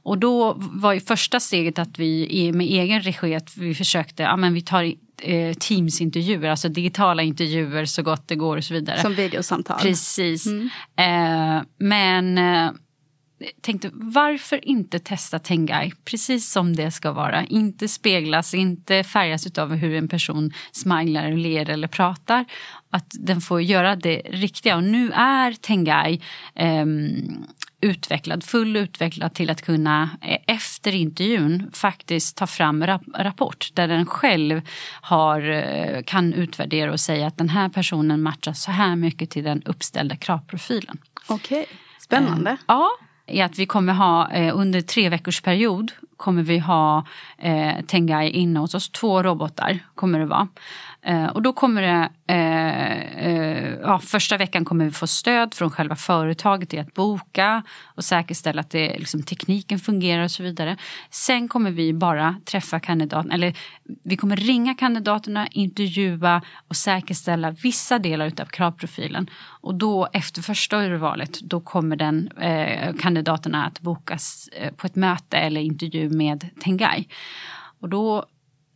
Och 0.02 0.18
då 0.18 0.54
var 0.58 0.92
ju 0.92 1.00
första 1.00 1.40
steget 1.40 1.78
att 1.78 1.98
vi 1.98 2.52
med 2.54 2.66
egen 2.66 3.02
regi 3.02 3.34
att 3.34 3.56
vi 3.56 3.74
försökte, 3.74 4.22
ja 4.22 4.36
men 4.36 4.54
vi 4.54 4.60
tar 4.62 4.84
eh, 5.22 5.54
Teams-intervjuer, 5.54 6.48
alltså 6.48 6.68
digitala 6.68 7.22
intervjuer 7.22 7.84
så 7.84 8.02
gott 8.02 8.28
det 8.28 8.34
går 8.34 8.56
och 8.56 8.64
så 8.64 8.74
vidare. 8.74 9.02
Som 9.02 9.14
videosamtal. 9.14 9.80
Precis. 9.80 10.46
Mm. 10.46 10.68
Eh, 10.96 11.62
men 11.78 12.38
eh, 12.38 12.70
tänkte 13.60 13.90
varför 13.92 14.68
inte 14.68 14.98
testa 14.98 15.38
Tengai 15.38 15.92
precis 16.04 16.52
som 16.52 16.76
det 16.76 16.90
ska 16.90 17.12
vara. 17.12 17.44
Inte 17.44 17.88
speglas, 17.88 18.54
inte 18.54 19.04
färgas 19.04 19.58
av 19.58 19.74
hur 19.74 19.94
en 19.94 20.08
person 20.08 20.52
smilar, 20.72 21.32
ler 21.32 21.70
eller 21.70 21.88
pratar. 21.88 22.44
Att 22.90 23.14
den 23.20 23.40
får 23.40 23.62
göra 23.62 23.96
det 23.96 24.22
riktiga. 24.30 24.76
Och 24.76 24.84
nu 24.84 25.12
är 25.12 25.52
Tengai 25.52 26.20
eh, 26.54 26.86
utvecklad, 27.80 28.44
full 28.44 28.76
utvecklad 28.76 29.34
till 29.34 29.50
att 29.50 29.62
kunna 29.62 30.10
eh, 30.22 30.38
efter 30.46 30.94
intervjun 30.94 31.70
faktiskt 31.72 32.36
ta 32.36 32.46
fram 32.46 32.86
rap 32.86 33.02
rapport 33.14 33.70
där 33.74 33.88
den 33.88 34.06
själv 34.06 34.60
har, 35.00 35.50
eh, 35.50 36.02
kan 36.02 36.34
utvärdera 36.34 36.92
och 36.92 37.00
säga 37.00 37.26
att 37.26 37.38
den 37.38 37.48
här 37.48 37.68
personen 37.68 38.22
matchar 38.22 38.52
så 38.52 38.70
här 38.70 38.96
mycket 38.96 39.30
till 39.30 39.44
den 39.44 39.62
uppställda 39.62 40.16
kravprofilen. 40.16 40.98
Okej, 41.26 41.66
spännande. 42.00 42.50
Eh, 42.50 42.56
ja, 42.66 42.90
är 43.26 43.44
att 43.44 43.58
vi 43.58 43.66
kommer 43.66 43.92
ha 43.92 44.30
eh, 44.30 44.58
under 44.58 44.80
tre 44.80 45.08
veckors 45.08 45.40
period 45.40 45.92
kommer 46.16 46.42
vi 46.42 46.58
ha 46.58 47.06
eh, 47.38 47.84
Tengai 47.86 48.30
inne 48.30 48.60
hos 48.60 48.74
oss. 48.74 48.88
Två 48.88 49.22
robotar 49.22 49.78
kommer 49.94 50.18
det 50.18 50.26
vara. 50.26 50.48
Eh, 51.06 51.26
och 51.26 51.42
då 51.42 51.52
kommer 51.52 51.82
det, 51.82 52.08
eh, 52.34 53.26
eh, 53.26 53.74
ja, 53.82 53.98
första 53.98 54.36
veckan 54.36 54.64
kommer 54.64 54.84
vi 54.84 54.90
få 54.90 55.06
stöd 55.06 55.54
från 55.54 55.70
själva 55.70 55.96
företaget 55.96 56.74
i 56.74 56.78
att 56.78 56.94
boka 56.94 57.62
och 57.84 58.04
säkerställa 58.04 58.60
att 58.60 58.70
det, 58.70 58.98
liksom, 58.98 59.22
tekniken 59.22 59.78
fungerar 59.78 60.24
och 60.24 60.30
så 60.30 60.42
vidare. 60.42 60.76
Sen 61.10 61.48
kommer 61.48 61.70
vi 61.70 61.92
bara 61.92 62.36
träffa 62.44 62.80
kandidaterna, 62.80 63.34
eller 63.34 63.54
vi 64.04 64.16
kommer 64.16 64.36
ringa 64.36 64.74
kandidaterna, 64.74 65.46
intervjua 65.46 66.42
och 66.68 66.76
säkerställa 66.76 67.50
vissa 67.50 67.98
delar 67.98 68.26
av 68.26 68.44
kravprofilen. 68.44 69.30
Och 69.60 69.74
då 69.74 70.08
efter 70.12 70.42
första 70.42 70.84
urvalet, 70.84 71.40
då 71.40 71.60
kommer 71.60 71.96
den 71.96 72.28
eh, 72.28 72.94
kandidaterna 72.94 73.66
att 73.66 73.80
bokas 73.80 74.48
eh, 74.52 74.72
på 74.72 74.86
ett 74.86 74.96
möte 74.96 75.36
eller 75.36 75.60
intervju 75.60 76.10
med 76.10 76.48
Tengai. 76.60 77.08
Och 77.80 77.88
då 77.88 78.26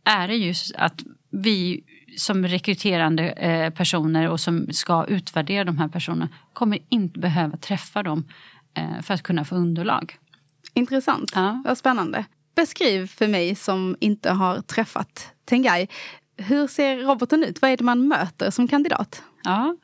är 0.05 0.27
det 0.27 0.35
just 0.35 0.75
att 0.75 1.01
vi 1.31 1.83
som 2.17 2.47
rekryterande 2.47 3.29
eh, 3.29 3.69
personer 3.69 4.29
och 4.29 4.39
som 4.39 4.67
ska 4.71 5.05
utvärdera 5.05 5.63
de 5.63 5.77
här 5.77 5.87
personerna 5.87 6.29
kommer 6.53 6.79
inte 6.89 7.19
behöva 7.19 7.57
träffa 7.57 8.03
dem 8.03 8.23
eh, 8.73 9.01
för 9.01 9.13
att 9.13 9.23
kunna 9.23 9.45
få 9.45 9.55
underlag. 9.55 10.17
Intressant, 10.73 11.31
ja. 11.35 11.61
vad 11.65 11.77
spännande. 11.77 12.25
Beskriv 12.55 13.07
för 13.07 13.27
mig 13.27 13.55
som 13.55 13.95
inte 13.99 14.31
har 14.31 14.61
träffat 14.61 15.33
Tengai. 15.45 15.87
Hur 16.37 16.67
ser 16.67 16.97
roboten 16.97 17.43
ut? 17.43 17.61
Vad 17.61 17.71
är 17.71 17.77
det 17.77 17.83
man 17.83 18.07
möter 18.07 18.49
som 18.49 18.67
kandidat? 18.67 19.23
Ja, 19.43 19.75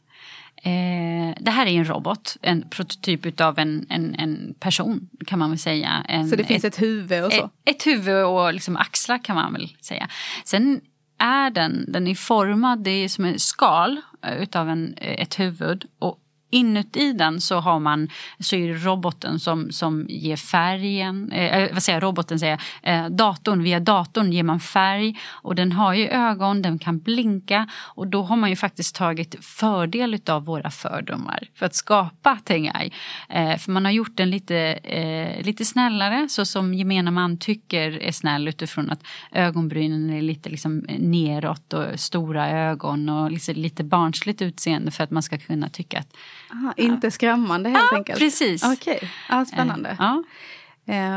Eh, 0.63 1.35
det 1.39 1.51
här 1.51 1.65
är 1.65 1.71
en 1.71 1.85
robot, 1.85 2.37
en 2.41 2.69
prototyp 2.69 3.41
av 3.41 3.59
en, 3.59 3.85
en, 3.89 4.15
en 4.15 4.55
person 4.59 5.09
kan 5.27 5.39
man 5.39 5.49
väl 5.49 5.59
säga. 5.59 6.05
En, 6.07 6.29
så 6.29 6.35
det 6.35 6.43
finns 6.43 6.63
ett, 6.63 6.73
ett 6.73 6.81
huvud 6.81 7.23
och 7.23 7.33
så? 7.33 7.43
Ett, 7.43 7.75
ett 7.75 7.87
huvud 7.87 8.25
och 8.25 8.53
liksom 8.53 8.77
axlar 8.77 9.23
kan 9.23 9.35
man 9.35 9.53
väl 9.53 9.69
säga. 9.81 10.09
Sen 10.45 10.81
är 11.17 11.49
den, 11.49 11.85
den 11.87 12.07
är 12.07 12.15
formad, 12.15 12.83
det 12.83 12.91
är 12.91 13.09
som 13.09 13.25
ett 13.25 13.41
skal 13.41 14.01
eh, 14.21 14.41
utav 14.41 14.69
en, 14.69 14.93
eh, 14.97 15.21
ett 15.21 15.39
huvud. 15.39 15.85
Och 15.99 16.19
Inuti 16.49 17.13
den 17.13 17.41
så 17.41 17.59
har 17.59 17.79
man 17.79 18.09
så 18.39 18.55
är 18.55 18.67
det 18.67 18.73
roboten 18.73 19.39
som, 19.39 19.71
som 19.71 20.05
ger 20.09 20.35
färgen, 20.35 21.31
eh, 21.31 21.57
eh 21.57 21.73
vad 21.73 21.83
säger 21.83 21.95
jag, 21.95 22.03
roboten 22.03 22.39
säger 22.39 22.61
eh, 22.83 23.05
datorn, 23.05 23.63
via 23.63 23.79
datorn 23.79 24.31
ger 24.31 24.43
man 24.43 24.59
färg 24.59 25.19
och 25.29 25.55
den 25.55 25.71
har 25.71 25.93
ju 25.93 26.07
ögon, 26.07 26.61
den 26.61 26.79
kan 26.79 26.99
blinka 26.99 27.67
och 27.95 28.07
då 28.07 28.23
har 28.23 28.35
man 28.35 28.49
ju 28.49 28.55
faktiskt 28.55 28.95
tagit 28.95 29.45
fördel 29.45 30.19
av 30.29 30.45
våra 30.45 30.71
fördomar 30.71 31.47
för 31.55 31.65
att 31.65 31.75
skapa 31.75 32.37
Tengai. 32.45 32.91
Eh, 33.29 33.57
för 33.57 33.71
man 33.71 33.85
har 33.85 33.91
gjort 33.91 34.17
den 34.17 34.29
lite, 34.29 34.57
eh, 34.83 35.45
lite 35.45 35.65
snällare 35.65 36.29
så 36.29 36.45
som 36.45 36.73
gemene 36.73 37.11
man 37.11 37.37
tycker 37.37 38.03
är 38.03 38.11
snäll 38.11 38.47
utifrån 38.47 38.89
att 38.89 39.03
ögonbrynen 39.31 40.09
är 40.09 40.21
lite 40.21 40.49
liksom 40.49 40.85
neråt 40.99 41.73
och 41.73 41.99
stora 41.99 42.49
ögon 42.49 43.09
och 43.09 43.31
liksom 43.31 43.55
lite 43.55 43.83
barnsligt 43.83 44.41
utseende 44.41 44.91
för 44.91 45.03
att 45.03 45.11
man 45.11 45.23
ska 45.23 45.37
kunna 45.37 45.69
tycka 45.69 45.99
att 45.99 46.13
Aha, 46.51 46.73
inte 46.77 47.11
skrämmande 47.11 47.69
helt 47.69 47.87
ja, 47.91 47.97
enkelt? 47.97 48.19
Precis. 48.19 48.63
Okej, 48.63 48.95
okay. 48.95 49.09
ja, 49.29 49.45
spännande. 49.45 49.97
Ja. 49.99 50.23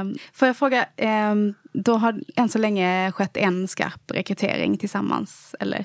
Um, 0.00 0.14
får 0.32 0.48
jag 0.48 0.56
fråga, 0.56 0.86
um, 1.32 1.54
då 1.72 1.96
har 1.96 2.20
än 2.36 2.48
så 2.48 2.58
länge 2.58 3.12
skett 3.12 3.36
en 3.36 3.68
skarp 3.68 4.10
rekrytering 4.10 4.78
tillsammans? 4.78 5.54
Eller, 5.60 5.84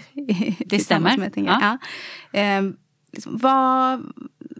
det 0.66 0.80
stämmer. 0.80 1.18
Med 1.18 1.34
ja. 1.36 1.78
ja. 2.32 2.60
Um, 2.60 2.78
liksom, 3.12 3.38
vad, 3.38 4.14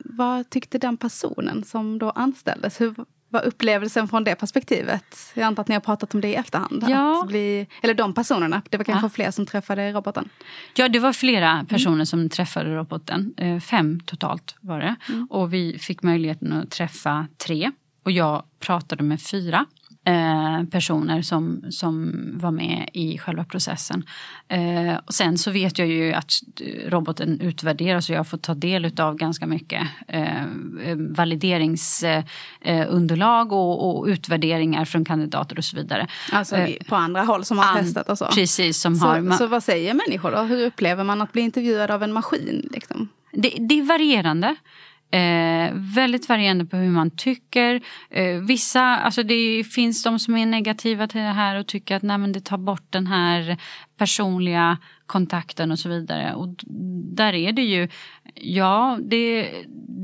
vad 0.06 0.50
tyckte 0.50 0.78
den 0.78 0.98
personen 0.98 1.64
som 1.64 2.00
då 2.00 2.10
anställdes? 2.10 2.82
Hur 2.82 2.96
var 3.36 3.46
upplevelsen 3.46 4.08
från 4.08 4.24
det 4.24 4.36
perspektivet? 4.36 5.32
Jag 5.34 5.44
antar 5.46 5.62
att 5.62 5.68
ni 5.68 5.74
har 5.76 5.80
pratat 5.82 6.14
om 6.14 6.22
det 6.22 6.28
i 6.28 6.36
efterhand. 6.36 6.86
Ja. 6.88 7.22
Att 7.22 7.28
bli, 7.28 7.68
eller 7.82 7.94
de 7.94 8.14
personerna, 8.14 8.62
det 8.70 8.78
var 8.78 8.84
kanske 8.84 9.06
Ja. 9.06 9.10
fler 9.10 9.32
som 9.32 9.46
träffade 9.46 9.92
roboten. 9.92 10.30
Ja, 10.76 10.90
det 10.90 11.00
var 11.00 11.14
flera 11.14 11.66
personer 11.70 12.06
som 12.06 12.30
träffade 12.30 12.76
roboten. 12.76 13.34
Eh, 13.38 13.60
Fem 13.60 14.00
totalt 14.00 14.56
var 14.62 14.80
det. 14.80 14.96
Och 15.30 15.54
vi 15.54 15.78
fick 15.80 16.04
möjligheten 16.04 16.54
att 16.54 16.72
träffa 16.72 17.28
tre. 17.46 17.72
Och 18.04 18.12
jag 18.12 18.44
pratade 18.60 19.04
med 19.04 19.22
fyra 19.22 19.66
eh, 20.06 20.64
personer 20.72 21.22
som, 21.22 21.62
som 21.70 22.14
var 22.34 22.52
med 22.52 22.90
i 22.94 23.18
själva 23.18 23.44
processen. 23.44 24.04
Eh, 24.48 24.96
och 25.06 25.14
sen 25.14 25.38
så 25.38 25.52
vet 25.52 25.80
jag 25.80 25.88
ju 25.88 26.14
att 26.14 26.32
eh, 26.62 26.90
roboten 26.90 27.40
utvärderas 27.42 28.10
och 28.10 28.16
jag 28.16 28.28
fått 28.28 28.42
ta 28.44 28.54
del 28.54 28.92
av 29.00 29.16
ganska 29.16 29.48
mycket 29.48 29.82
eh, 30.08 30.46
valideringsunderlag 30.96 33.54
och, 33.54 33.98
och 34.00 34.06
utvärderingar 34.06 34.86
från 34.86 35.06
kandidater 35.06 35.58
och 35.58 35.66
så 35.66 35.76
vidare. 35.76 36.08
Alltså 36.32 36.56
Eh, 36.56 36.76
på 36.90 36.96
andra 36.96 37.22
håll 37.22 37.46
som 37.46 37.58
har 37.58 37.66
an- 37.66 37.78
testat 37.84 38.10
och 38.10 38.18
så. 38.18 38.26
Precis, 38.26 38.82
som 38.82 39.00
har... 39.00 39.32
Så, 39.32 39.38
så 39.38 39.48
vad 39.48 39.64
säger 39.64 39.94
människor 39.94 40.32
då? 40.32 40.38
Hur 40.42 40.66
upplever 40.66 41.04
man 41.04 41.22
att 41.22 41.34
bli 41.34 41.42
intervjuad 41.42 41.92
av 41.92 42.04
en 42.04 42.14
maskin? 42.14 42.70
Liksom? 42.74 43.10
Det, 43.32 43.54
det 43.60 43.80
är 43.80 43.84
varierande. 43.84 44.56
Eh, 45.12 45.72
väldigt 45.74 46.30
varierande 46.30 46.66
på 46.66 46.78
hur 46.78 46.90
man 46.90 47.12
tycker. 47.12 47.82
Eh, 48.10 48.40
vissa, 48.40 48.82
alltså 48.82 49.24
det 49.24 49.64
finns 49.64 50.04
de 50.04 50.20
som 50.20 50.36
är 50.36 50.46
negativa 50.46 51.08
till 51.08 51.22
det 51.22 51.28
här 51.28 51.60
och 51.60 51.68
tycker 51.68 51.96
att 51.96 52.04
nej, 52.04 52.18
men 52.18 52.32
det 52.32 52.42
tar 52.42 52.58
bort 52.58 52.88
den 52.90 53.08
här 53.08 53.58
personliga 53.98 54.78
kontakten 55.06 55.72
och 55.72 55.80
så 55.80 55.90
vidare. 55.90 56.34
Och 56.34 56.48
där 57.16 57.34
är 57.34 57.52
det 57.52 57.62
ju, 57.62 57.88
ja 58.34 59.00
det, 59.02 59.52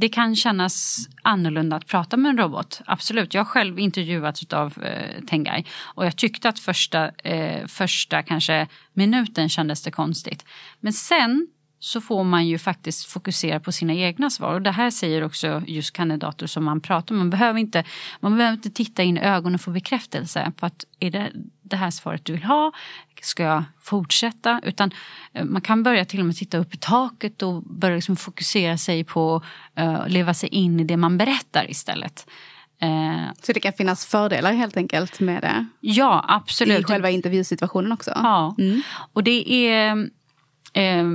det 0.01 0.09
kan 0.09 0.35
kännas 0.35 0.97
annorlunda 1.23 1.75
att 1.75 1.87
prata 1.87 2.17
med 2.17 2.29
en 2.29 2.37
robot. 2.37 2.81
Absolut, 2.85 3.33
jag 3.33 3.41
har 3.41 3.45
själv 3.45 3.79
intervjuats 3.79 4.53
av 4.53 4.83
eh, 4.83 5.23
Tengai 5.25 5.65
och 5.95 6.05
jag 6.05 6.15
tyckte 6.17 6.49
att 6.49 6.59
första, 6.59 7.09
eh, 7.09 7.67
första 7.67 8.23
kanske 8.23 8.67
minuten 8.93 9.49
kändes 9.49 9.83
det 9.83 9.91
konstigt. 9.91 10.45
Men 10.79 10.93
sen 10.93 11.47
så 11.83 12.01
får 12.01 12.23
man 12.23 12.47
ju 12.47 12.57
faktiskt 12.57 13.05
fokusera 13.05 13.59
på 13.59 13.71
sina 13.71 13.93
egna 13.93 14.29
svar. 14.29 14.53
Och 14.53 14.61
det 14.61 14.71
här 14.71 14.91
säger 14.91 15.23
också 15.23 15.63
just 15.67 15.93
kandidater 15.93 16.47
som 16.47 16.63
man 16.65 16.81
pratar 16.81 17.15
med. 17.15 17.19
Man 17.19 17.29
behöver 17.29 17.59
inte, 17.59 17.83
man 18.19 18.37
behöver 18.37 18.53
inte 18.57 18.69
titta 18.69 19.03
in 19.03 19.17
i 19.17 19.21
ögonen 19.21 19.55
och 19.55 19.61
få 19.61 19.71
bekräftelse 19.71 20.51
på 20.57 20.65
att 20.65 20.85
är 20.99 21.11
det 21.11 21.31
det 21.61 21.75
här 21.77 21.91
svaret 21.91 22.25
du 22.25 22.33
vill 22.33 22.43
ha? 22.43 22.71
Ska 23.21 23.43
jag 23.43 23.63
fortsätta? 23.79 24.61
Utan 24.63 24.91
eh, 25.33 25.45
man 25.45 25.61
kan 25.61 25.83
börja 25.83 26.05
till 26.05 26.19
och 26.19 26.25
med 26.25 26.35
titta 26.35 26.57
upp 26.57 26.73
i 26.73 26.77
taket 26.77 27.41
och 27.41 27.63
börja 27.63 27.95
liksom 27.95 28.15
fokusera 28.15 28.77
sig 28.77 29.03
på 29.03 29.41
att 29.75 30.11
leva 30.11 30.33
sig 30.33 30.49
in 30.49 30.79
i 30.79 30.83
det 30.83 30.97
man 30.97 31.17
berättar 31.17 31.71
istället. 31.71 32.27
Eh, 32.81 33.31
Så 33.41 33.53
det 33.53 33.59
kan 33.59 33.73
finnas 33.73 34.05
fördelar 34.05 34.53
helt 34.53 34.77
enkelt 34.77 35.19
med 35.19 35.41
det? 35.41 35.65
ja, 35.79 36.25
absolut. 36.27 36.79
I 36.79 36.83
själva 36.83 37.09
intervjusituationen 37.09 37.91
också? 37.91 38.11
Ja, 38.15 38.55
Mm. 38.59 38.81
och 39.13 39.23
det 39.23 39.67
är... 39.67 40.09
Eh, 40.73 41.05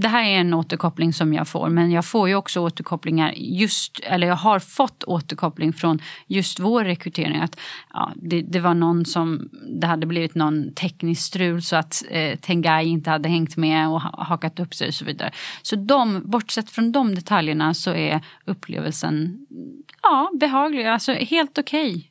det 0.00 0.08
här 0.08 0.24
är 0.24 0.40
en 0.40 0.54
återkoppling 0.54 1.12
som 1.12 1.34
jag 1.34 1.48
får, 1.48 1.68
men 1.68 1.90
jag 1.90 2.04
får 2.04 2.28
ju 2.28 2.34
också 2.34 2.60
återkopplingar 2.60 3.32
just, 3.36 4.00
eller 4.02 4.26
jag 4.26 4.36
har 4.36 4.58
fått 4.58 5.04
återkoppling 5.04 5.72
från 5.72 5.98
just 6.26 6.60
vår 6.60 6.84
rekrytering. 6.84 7.36
Att, 7.36 7.60
ja, 7.92 8.12
det, 8.16 8.42
det 8.42 8.60
var 8.60 8.74
någon 8.74 9.04
som, 9.04 9.48
det 9.80 9.86
hade 9.86 10.06
blivit 10.06 10.34
någon 10.34 10.74
teknisk 10.74 11.22
strul 11.22 11.62
så 11.62 11.76
att 11.76 12.04
eh, 12.10 12.38
Tengai 12.38 12.88
inte 12.88 13.10
hade 13.10 13.28
hängt 13.28 13.56
med 13.56 13.88
och 13.88 14.00
ha- 14.00 14.24
hakat 14.24 14.60
upp 14.60 14.74
sig 14.74 14.88
och 14.88 14.94
så 14.94 15.04
vidare. 15.04 15.30
Så 15.62 15.76
de, 15.76 16.22
bortsett 16.30 16.70
från 16.70 16.92
de 16.92 17.14
detaljerna 17.14 17.74
så 17.74 17.90
är 17.90 18.20
upplevelsen 18.44 19.46
ja, 20.02 20.30
behaglig, 20.40 20.86
alltså 20.86 21.12
helt 21.12 21.58
okej. 21.58 22.10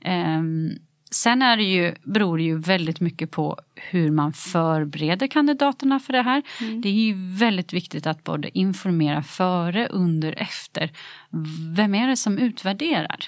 Ehm, 0.00 0.70
sen 1.10 1.42
är 1.42 1.56
det 1.56 1.62
ju, 1.62 1.94
beror 2.02 2.38
det 2.38 2.44
ju 2.44 2.58
väldigt 2.58 3.00
mycket 3.00 3.30
på 3.30 3.58
hur 3.74 4.10
man 4.10 4.32
förbereder 4.32 5.26
kandidaterna 5.26 6.00
för 6.00 6.12
det 6.12 6.22
här. 6.22 6.42
Det 6.82 6.88
är 6.88 6.92
ju 6.92 7.14
väldigt 7.38 7.72
viktigt 7.72 8.06
att 8.06 8.24
både 8.24 8.58
informera 8.58 9.22
före, 9.22 9.86
under, 9.86 10.42
efter. 10.42 10.90
Vem 11.76 11.94
är 11.94 12.08
det 12.08 12.16
som 12.16 12.38
utvärderar? 12.38 13.18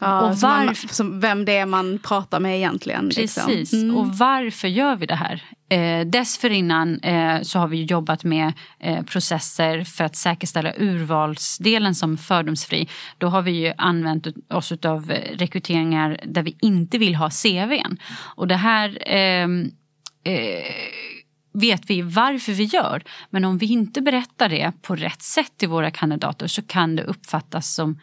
Ja, 0.00 0.20
Och 0.20 0.38
man- 0.42 0.66
varför- 0.66 0.88
som 0.88 1.20
vem 1.20 1.44
det 1.44 1.56
är 1.56 1.66
man 1.66 1.98
pratar 2.02 2.40
med 2.40 2.56
egentligen. 2.56 3.08
liksom. 3.08 3.46
Precis, 3.46 3.72
Mm. 3.72 3.96
och 3.96 4.06
varför 4.18 4.68
gör 4.68 4.96
vi 4.96 5.06
det 5.06 5.14
här? 5.14 5.42
Eh, 5.68 6.06
dessförinnan 6.06 7.00
eh, 7.00 7.42
så 7.42 7.58
har 7.58 7.68
vi 7.68 7.84
jobbat 7.84 8.24
med 8.24 8.52
eh, 8.78 9.02
processer 9.04 9.84
för 9.84 10.04
att 10.04 10.16
säkerställa 10.16 10.72
urvalsdelen 10.78 11.94
som 11.94 12.16
fördomsfri. 12.18 12.88
Då 13.18 13.28
har 13.28 13.42
vi 13.42 13.72
använt 13.78 14.26
oss 14.50 14.72
av 14.72 15.10
rekryteringar 15.34 16.20
där 16.24 16.42
vi 16.42 16.56
inte 16.60 16.98
vill 16.98 17.14
ha 17.14 17.30
CVn. 17.30 17.98
Och 18.36 18.48
det 18.48 18.56
här 18.56 18.98
ehm, 19.06 19.70
eh, 20.24 20.74
vet 21.52 21.90
vi 21.90 22.02
varför 22.02 22.52
vi 22.52 22.64
gör. 22.64 23.02
Men 23.30 23.44
om 23.44 23.58
vi 23.58 23.66
inte 23.66 24.00
berättar 24.00 24.48
det 24.48 24.72
på 24.82 24.96
rätt 24.96 25.22
sätt 25.22 25.52
till 25.56 25.68
våra 25.68 25.90
kandidater 25.90 26.46
så 26.46 26.62
kan 26.62 26.96
det 26.96 27.02
uppfattas 27.04 27.74
som 27.74 27.90
eh, 27.90 27.96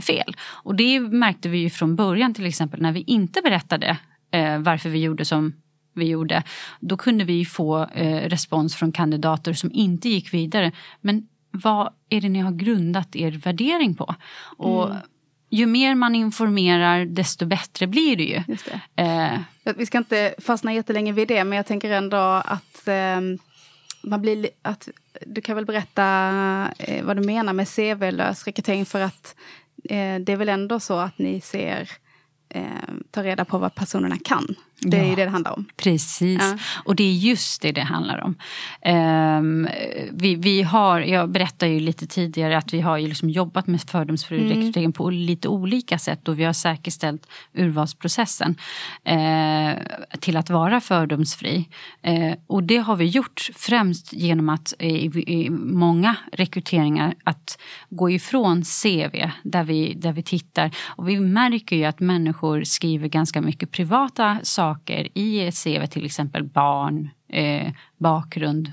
fel. 0.00 0.36
Och 0.46 0.74
det 0.74 1.00
märkte 1.00 1.48
vi 1.48 1.58
ju 1.58 1.70
från 1.70 1.96
början 1.96 2.34
till 2.34 2.46
exempel 2.46 2.82
när 2.82 2.92
vi 2.92 3.00
inte 3.06 3.40
berättade 3.42 3.96
eh, 4.30 4.58
varför 4.58 4.88
vi 4.90 4.98
gjorde 5.02 5.24
som 5.24 5.52
vi 5.94 6.08
gjorde. 6.08 6.42
Då 6.80 6.96
kunde 6.96 7.24
vi 7.24 7.44
få 7.44 7.82
eh, 7.94 8.28
respons 8.28 8.76
från 8.76 8.92
kandidater 8.92 9.52
som 9.52 9.70
inte 9.72 10.08
gick 10.08 10.34
vidare. 10.34 10.72
Men 11.00 11.28
vad 11.50 11.92
är 12.08 12.20
det 12.20 12.28
ni 12.28 12.38
har 12.40 12.52
grundat 12.52 13.16
er 13.16 13.30
värdering 13.30 13.94
på? 13.94 14.14
Och 14.56 14.90
ju 15.50 15.66
mer 15.66 15.94
man 15.94 16.14
informerar 16.14 17.04
desto 17.04 17.46
bättre 17.46 17.86
blir 17.86 18.16
det 18.16 18.24
ju. 18.24 18.42
Det. 18.94 19.02
Eh, 19.02 19.74
Vi 19.76 19.86
ska 19.86 19.98
inte 19.98 20.34
fastna 20.38 20.74
jättelänge 20.74 21.12
vid 21.12 21.28
det, 21.28 21.44
men 21.44 21.56
jag 21.56 21.66
tänker 21.66 21.90
ändå 21.90 22.16
att 22.44 22.88
ehm, 22.88 23.38
man 24.02 24.20
blir, 24.22 24.36
li- 24.36 24.50
att 24.62 24.88
du 25.26 25.40
kan 25.40 25.56
väl 25.56 25.66
berätta 25.66 26.04
eh, 26.78 27.04
vad 27.04 27.16
du 27.16 27.22
menar 27.22 27.52
med 27.52 27.68
CV-lös 27.68 28.44
rekrytering 28.46 28.86
för 28.86 29.00
att 29.00 29.36
eh, 29.36 29.63
Eh, 29.90 30.20
det 30.20 30.32
är 30.32 30.36
väl 30.36 30.48
ändå 30.48 30.80
så 30.80 30.98
att 30.98 31.18
ni 31.18 31.40
ser, 31.40 31.90
eh, 32.48 32.64
tar 33.10 33.24
reda 33.24 33.44
på 33.44 33.58
vad 33.58 33.74
personerna 33.74 34.16
kan. 34.24 34.54
Det 34.80 34.96
är 34.96 35.04
Ja. 35.04 35.16
det 35.16 35.24
det 35.24 35.30
handlar 35.30 35.52
om. 35.52 35.64
Precis, 35.76 36.38
Ja. 36.42 36.58
och 36.84 36.96
det 36.96 37.04
är 37.04 37.12
just 37.12 37.62
det 37.62 37.72
det 37.72 37.80
handlar 37.82 38.24
om. 38.24 38.34
Ehm, 38.82 39.68
vi, 40.12 40.34
vi 40.34 40.62
har, 40.62 41.00
jag 41.00 41.28
berättade 41.30 41.72
ju 41.72 41.80
lite 41.80 42.06
tidigare 42.06 42.58
att 42.58 42.74
vi 42.74 42.80
har 42.80 42.98
ju 42.98 43.08
liksom 43.08 43.30
jobbat 43.30 43.66
med 43.66 43.80
fördomsfri 43.80 44.48
rekrytering 44.48 44.92
på 44.92 45.10
lite 45.10 45.48
olika 45.48 45.98
sätt 45.98 46.28
och 46.28 46.38
vi 46.38 46.44
har 46.44 46.52
säkerställt 46.52 47.26
urvalsprocessen 47.52 48.56
eh, 49.04 49.72
till 50.20 50.36
att 50.36 50.50
vara 50.50 50.80
fördomsfri. 50.80 51.68
Eh, 52.02 52.34
och 52.46 52.62
det 52.62 52.76
har 52.78 52.96
vi 52.96 53.04
gjort 53.04 53.50
främst 53.54 54.12
genom 54.12 54.48
att 54.48 54.74
eh, 54.78 54.88
i, 54.88 55.24
i 55.26 55.50
många 55.50 56.16
rekryteringar 56.32 57.14
att 57.24 57.58
gå 57.90 58.10
ifrån 58.10 58.62
CV 58.62 59.30
där 59.42 59.64
vi, 59.64 59.94
där 59.94 60.12
vi 60.12 60.22
tittar. 60.22 60.70
Och 60.86 61.08
vi 61.08 61.20
märker 61.20 61.76
ju 61.76 61.84
att 61.84 62.00
människor 62.00 62.64
skriver 62.64 63.08
ganska 63.08 63.40
mycket 63.40 63.70
privata 63.70 64.38
saker 64.42 64.63
i 65.14 65.46
ett 65.46 65.64
CV, 65.64 65.86
till 65.86 66.04
exempel 66.04 66.44
barn, 66.44 67.10
eh, 67.28 67.72
bakgrund, 67.98 68.72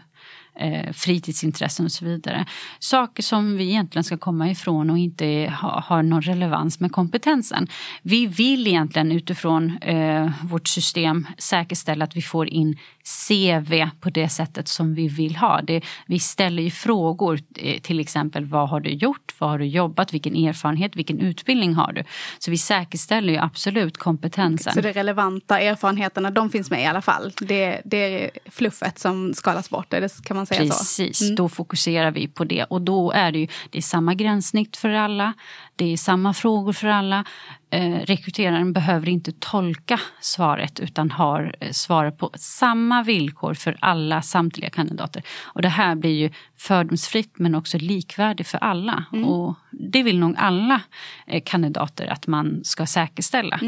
eh, 0.61 0.93
fritidsintressen 0.93 1.85
och 1.85 1.91
så 1.91 2.05
vidare. 2.05 2.45
Saker 2.79 3.23
som 3.23 3.57
vi 3.57 3.69
egentligen 3.69 4.03
ska 4.03 4.17
komma 4.17 4.51
ifrån 4.51 4.89
och 4.89 4.97
inte 4.97 5.53
ha, 5.61 5.83
har 5.87 6.03
någon 6.03 6.21
relevans 6.21 6.79
med 6.79 6.91
kompetensen. 6.91 7.67
Vi 8.01 8.25
vill 8.25 8.67
egentligen 8.67 9.11
utifrån 9.11 9.77
eh, 9.81 10.31
vårt 10.43 10.67
system 10.67 11.27
säkerställa 11.37 12.05
att 12.05 12.15
vi 12.15 12.21
får 12.21 12.47
in 12.47 12.77
CV 13.03 13.89
på 13.99 14.09
det 14.09 14.29
sättet 14.29 14.67
som 14.67 14.95
vi 14.95 15.07
vill 15.07 15.35
ha. 15.35 15.61
Det, 15.61 15.81
vi 16.05 16.19
ställer 16.19 16.63
ju 16.63 16.71
frågor, 16.71 17.39
eh, 17.55 17.81
till 17.81 17.99
exempel 17.99 18.45
vad 18.45 18.69
har 18.69 18.79
du 18.79 18.89
gjort, 18.89 19.35
vad 19.39 19.49
har 19.49 19.59
du 19.59 19.65
jobbat, 19.65 20.13
vilken 20.13 20.35
erfarenhet, 20.35 20.95
vilken 20.95 21.19
utbildning 21.19 21.73
har 21.73 21.93
du? 21.93 22.03
Så 22.39 22.51
vi 22.51 22.57
säkerställer 22.57 23.33
ju 23.33 23.39
absolut 23.39 23.97
kompetensen. 23.97 24.73
Så 24.73 24.81
de 24.81 24.93
relevanta 24.93 25.59
erfarenheterna, 25.59 26.31
de 26.31 26.49
finns 26.49 26.69
med 26.69 26.81
i 26.81 26.85
alla 26.85 27.01
fall. 27.01 27.31
Det, 27.39 27.81
det 27.85 27.97
är 27.97 28.31
fluffet 28.45 28.99
som 28.99 29.33
skalas 29.33 29.69
bort, 29.69 29.89
det, 29.89 30.23
kan 30.23 30.37
man 30.37 30.45
säga 30.45 30.50
så? 30.55 30.63
Precis, 30.63 31.35
då 31.35 31.49
fokuserar 31.49 32.11
vi 32.11 32.27
på 32.27 32.43
det. 32.43 32.63
Och 32.63 32.81
då 32.81 33.11
är 33.11 33.31
det 33.31 33.39
ju 33.39 33.47
det 33.69 33.77
är 33.77 33.81
samma 33.81 34.13
gränssnitt 34.13 34.77
för 34.77 34.89
alla. 34.89 35.33
Det 35.75 35.93
är 35.93 35.97
samma 35.97 36.33
frågor 36.33 36.73
för 36.73 36.87
alla. 36.87 37.25
Eh, 37.69 37.91
rekryteraren 37.91 38.73
behöver 38.73 39.09
inte 39.09 39.31
tolka 39.39 39.99
svaret 40.21 40.79
utan 40.79 41.11
har 41.11 41.55
eh, 41.59 41.71
svaret 41.71 42.17
på 42.17 42.29
samma 42.35 43.03
villkor 43.03 43.53
för 43.53 43.77
alla 43.81 44.21
samtliga 44.21 44.69
kandidater. 44.69 45.23
Och 45.43 45.61
det 45.61 45.69
här 45.69 45.95
blir 45.95 46.11
ju 46.19 46.29
fördomsfritt 46.57 47.33
men 47.39 47.55
också 47.55 47.77
likvärdigt 47.77 48.47
för 48.47 48.57
alla. 48.57 49.05
Och 49.25 49.55
det 49.71 50.03
vill 50.03 50.19
nog 50.19 50.35
alla 50.37 50.81
eh, 51.27 51.41
kandidater 51.45 52.07
att 52.07 52.27
man 52.27 52.61
ska 52.63 52.85
säkerställa. 52.85 53.59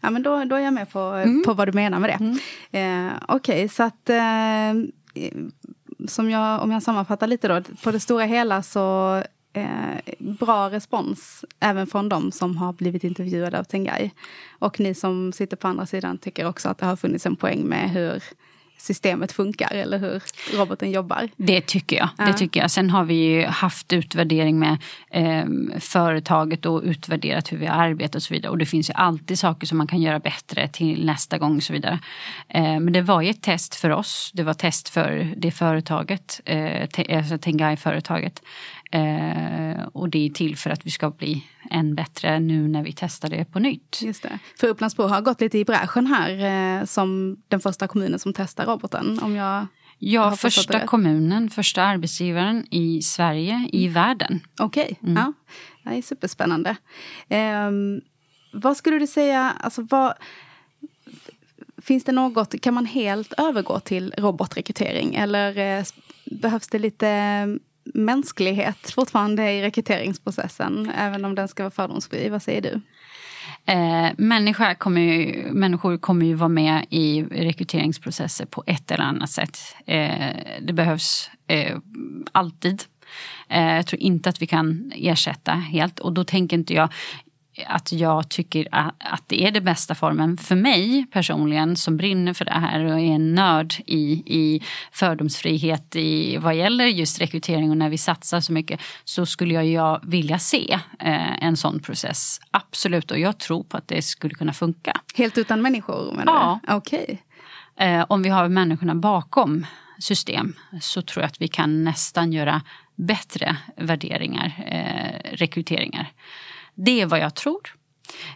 Ja, 0.00 0.10
men 0.10 0.22
då, 0.22 0.44
då 0.44 0.56
är 0.56 0.60
jag 0.60 0.74
med 0.74 0.90
på, 0.90 0.98
Mm. 1.00 1.42
på 1.46 1.54
vad 1.54 1.68
du 1.68 1.72
menar 1.72 1.98
med 1.98 2.10
det. 2.72 2.78
Eh, 2.78 3.12
Okej, 3.28 3.68
så 3.68 3.82
att... 3.82 4.10
Eh, 4.10 4.16
som 6.08 6.30
jag, 6.30 6.62
om 6.62 6.70
jag 6.70 6.82
sammanfattar 6.82 7.26
lite 7.26 7.48
då. 7.48 7.62
På 7.84 7.90
det 7.90 8.00
stora 8.00 8.24
hela 8.24 8.62
så 8.62 9.16
eh, 9.52 10.14
bra 10.18 10.70
respons 10.70 11.44
även 11.60 11.86
från 11.86 12.08
de 12.08 12.32
som 12.32 12.56
har 12.56 12.72
blivit 12.72 13.04
intervjuade 13.04 13.58
av 13.58 13.64
Tengai. 13.64 14.10
Och 14.58 14.80
ni 14.80 14.94
som 14.94 15.32
sitter 15.32 15.56
på 15.56 15.68
andra 15.68 15.86
sidan 15.86 16.18
tycker 16.18 16.46
också 16.46 16.68
att 16.68 16.78
det 16.78 16.86
har 16.86 16.96
funnits 16.96 17.26
en 17.26 17.36
poäng 17.36 17.62
med 17.62 17.90
hur 17.90 18.22
systemet 18.78 19.32
funkar 19.32 19.74
eller 19.74 19.98
hur 19.98 20.22
roboten 20.56 20.90
jobbar. 20.90 21.28
Det 21.36 21.60
tycker 21.60 21.96
jag. 21.96 22.08
Ja. 22.18 22.24
Det 22.24 22.32
tycker 22.32 22.60
jag. 22.60 22.70
Sen 22.70 22.90
har 22.90 23.04
vi 23.04 23.14
ju 23.14 23.44
haft 23.44 23.92
utvärdering 23.92 24.58
med 24.58 24.76
eh, 25.10 25.44
företaget 25.80 26.66
och 26.66 26.82
utvärderat 26.84 27.52
hur 27.52 27.58
vi 27.58 27.66
har 27.66 27.82
arbetat 27.82 28.14
och 28.14 28.22
så 28.22 28.34
vidare. 28.34 28.50
Och 28.50 28.58
det 28.58 28.66
finns 28.66 28.90
ju 28.90 28.94
alltid 28.94 29.38
saker 29.38 29.66
som 29.66 29.78
man 29.78 29.86
kan 29.86 30.00
göra 30.00 30.18
bättre 30.18 30.68
till 30.68 31.06
nästa 31.06 31.38
gång 31.38 31.56
och 31.56 31.62
så 31.62 31.72
vidare. 31.72 31.98
Eh, 32.48 32.62
men 32.62 32.92
det 32.92 33.02
var 33.02 33.22
ju 33.22 33.30
ett 33.30 33.42
test 33.42 33.74
för 33.74 33.90
oss. 33.90 34.30
Det 34.34 34.42
var 34.42 34.54
test 34.54 34.88
för 34.88 35.34
det 35.36 35.50
företaget, 35.50 36.40
eh, 36.44 37.16
alltså 37.16 37.38
Tengai-företaget. 37.38 38.42
Eh, 38.90 39.82
och 39.92 40.08
det 40.08 40.26
är 40.26 40.30
till 40.30 40.56
för 40.56 40.70
att 40.70 40.86
vi 40.86 40.90
ska 40.90 41.10
bli 41.10 41.44
än 41.70 41.94
bättre 41.94 42.40
nu 42.40 42.68
när 42.68 42.82
vi 42.82 42.92
testar 42.92 43.28
det 43.28 43.44
på 43.44 43.58
nytt. 43.58 44.00
Just 44.02 44.22
det. 44.22 44.38
För 44.56 44.68
Upplandsbro 44.68 45.06
har 45.06 45.20
gått 45.20 45.40
lite 45.40 45.58
i 45.58 45.64
bräschen 45.64 46.06
här 46.06 46.80
eh, 46.80 46.84
som 46.84 47.36
den 47.48 47.60
första 47.60 47.88
kommunen 47.88 48.18
som 48.18 48.32
testar 48.32 48.66
roboten. 48.66 49.18
Om 49.22 49.36
jag 49.36 49.66
Ja, 50.00 50.36
första 50.36 50.86
kommunen, 50.86 51.50
första 51.50 51.82
arbetsgivaren 51.82 52.66
i 52.70 53.02
Sverige, 53.02 53.68
i 53.72 53.82
mm. 53.82 53.94
världen. 53.94 54.40
Okej, 54.58 54.98
okay. 55.00 55.10
mm. 55.10 55.16
ja. 55.16 55.32
Det 55.90 55.98
är 55.98 56.02
superspännande. 56.02 56.76
Eh, 57.28 57.70
vad 58.52 58.76
skulle 58.76 58.98
du 58.98 59.06
säga, 59.06 59.54
alltså 59.60 59.86
vad, 59.90 60.14
Finns 61.82 62.04
det 62.04 62.12
något, 62.12 62.60
kan 62.60 62.74
man 62.74 62.86
helt 62.86 63.32
övergå 63.32 63.80
till 63.80 64.14
robotrekrytering 64.18 65.14
eller 65.14 65.58
eh, 65.58 65.84
behövs 66.24 66.68
det 66.68 66.78
lite 66.78 67.08
mänsklighet 67.94 68.90
fortfarande 68.90 69.50
i 69.52 69.62
rekryteringsprocessen, 69.62 70.92
även 70.96 71.24
om 71.24 71.34
den 71.34 71.48
ska 71.48 71.62
vara 71.62 71.70
fördomsfri. 71.70 72.28
Vad 72.28 72.42
säger 72.42 72.60
du? 72.60 72.80
Eh, 73.66 74.10
människor, 74.18 74.74
kommer 74.74 75.00
ju, 75.00 75.52
människor 75.52 75.98
kommer 75.98 76.26
ju 76.26 76.34
vara 76.34 76.48
med 76.48 76.86
i 76.90 77.22
rekryteringsprocesser 77.22 78.46
på 78.46 78.64
ett 78.66 78.90
eller 78.90 79.04
annat 79.04 79.30
sätt. 79.30 79.58
Eh, 79.86 80.36
det 80.60 80.72
behövs 80.72 81.30
eh, 81.46 81.78
alltid. 82.32 82.82
Eh, 83.48 83.76
jag 83.76 83.86
tror 83.86 84.02
inte 84.02 84.28
att 84.28 84.42
vi 84.42 84.46
kan 84.46 84.92
ersätta 84.94 85.52
helt 85.52 85.98
och 85.98 86.12
då 86.12 86.24
tänker 86.24 86.56
inte 86.56 86.74
jag 86.74 86.88
att 87.66 87.92
jag 87.92 88.28
tycker 88.28 88.68
att 88.70 89.22
det 89.26 89.44
är 89.44 89.50
den 89.50 89.64
bästa 89.64 89.94
formen 89.94 90.36
för 90.36 90.56
mig 90.56 91.06
personligen 91.12 91.76
som 91.76 91.96
brinner 91.96 92.32
för 92.32 92.44
det 92.44 92.50
här 92.50 92.84
och 92.84 93.00
är 93.00 93.14
en 93.14 93.34
nörd 93.34 93.74
i, 93.86 94.22
i 94.26 94.62
fördomsfrihet 94.92 95.96
i 95.96 96.36
vad 96.36 96.54
gäller 96.54 96.86
just 96.86 97.20
rekrytering 97.20 97.70
och 97.70 97.76
när 97.76 97.88
vi 97.88 97.98
satsar 97.98 98.40
så 98.40 98.52
mycket 98.52 98.80
så 99.04 99.26
skulle 99.26 99.54
jag, 99.54 99.66
jag 99.66 100.00
vilja 100.02 100.38
se 100.38 100.78
eh, 100.98 101.44
en 101.44 101.56
sån 101.56 101.80
process. 101.80 102.40
Absolut 102.50 103.10
och 103.10 103.18
jag 103.18 103.38
tror 103.38 103.64
på 103.64 103.76
att 103.76 103.88
det 103.88 104.02
skulle 104.02 104.34
kunna 104.34 104.52
funka. 104.52 105.00
Helt 105.14 105.38
utan 105.38 105.62
människor 105.62 106.12
menar 106.12 106.32
ja. 106.32 106.60
du? 106.66 106.74
Okay. 106.74 107.18
Eh, 107.76 108.04
om 108.08 108.22
vi 108.22 108.28
har 108.28 108.48
människorna 108.48 108.94
bakom 108.94 109.66
system 109.98 110.54
så 110.80 111.02
tror 111.02 111.22
jag 111.22 111.28
att 111.28 111.40
vi 111.40 111.48
kan 111.48 111.84
nästan 111.84 112.32
göra 112.32 112.62
bättre 112.96 113.56
värderingar, 113.76 114.52
eh, 114.66 115.36
rekryteringar. 115.36 116.12
Det 116.78 117.00
är 117.00 117.06
vad 117.06 117.20
jag 117.20 117.34
tror. 117.34 117.60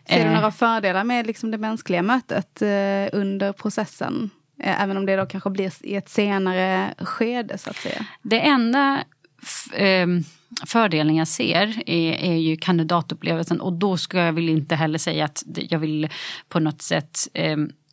Ser 0.08 0.24
du 0.24 0.30
eh. 0.30 0.34
några 0.34 0.52
fördelar 0.52 1.04
med 1.04 1.26
liksom 1.26 1.50
det 1.50 1.58
mänskliga 1.58 2.02
mötet 2.02 2.62
eh, 2.62 2.68
under 3.12 3.52
processen? 3.52 4.30
Eh, 4.62 4.82
även 4.82 4.96
om 4.96 5.06
det 5.06 5.16
då 5.16 5.26
kanske 5.26 5.50
blir 5.50 5.72
i 5.80 5.94
ett 5.94 6.08
senare 6.08 6.94
skede 6.98 7.58
så 7.58 7.70
att 7.70 7.76
säga. 7.76 8.06
Det 8.22 8.40
enda 8.40 9.04
fördelen 10.66 11.16
jag 11.16 11.28
ser 11.28 11.82
är, 11.86 12.12
är 12.12 12.34
ju 12.34 12.56
kandidatupplevelsen 12.56 13.60
och 13.60 13.72
då 13.72 13.96
ska 13.96 14.18
jag 14.18 14.32
väl 14.32 14.48
inte 14.48 14.74
heller 14.74 14.98
säga 14.98 15.24
att 15.24 15.42
jag 15.54 15.78
vill 15.78 16.08
på 16.48 16.60
något 16.60 16.82
sätt 16.82 17.28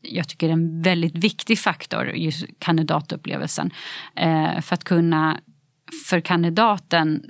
jag 0.02 0.28
tycker 0.28 0.48
det 0.48 0.52
är 0.52 0.54
en 0.54 0.82
väldigt 0.82 1.16
viktig 1.16 1.60
faktor, 1.60 2.10
just 2.10 2.46
kandidatupplevelsen. 2.60 3.72
för 4.62 4.74
att 4.74 4.84
kunna 4.84 5.40
för 6.08 6.20
kandidaten 6.20 7.24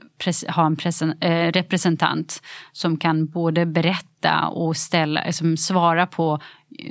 ha 0.48 0.65
en 0.65 1.13
eh, 1.19 1.52
representant 1.52 2.41
som 2.72 2.98
kan 2.98 3.28
både 3.28 3.65
berätta 3.65 4.48
och 4.48 4.78
ställa, 4.78 5.24
liksom 5.26 5.58
svara 5.58 6.08
på 6.08 6.39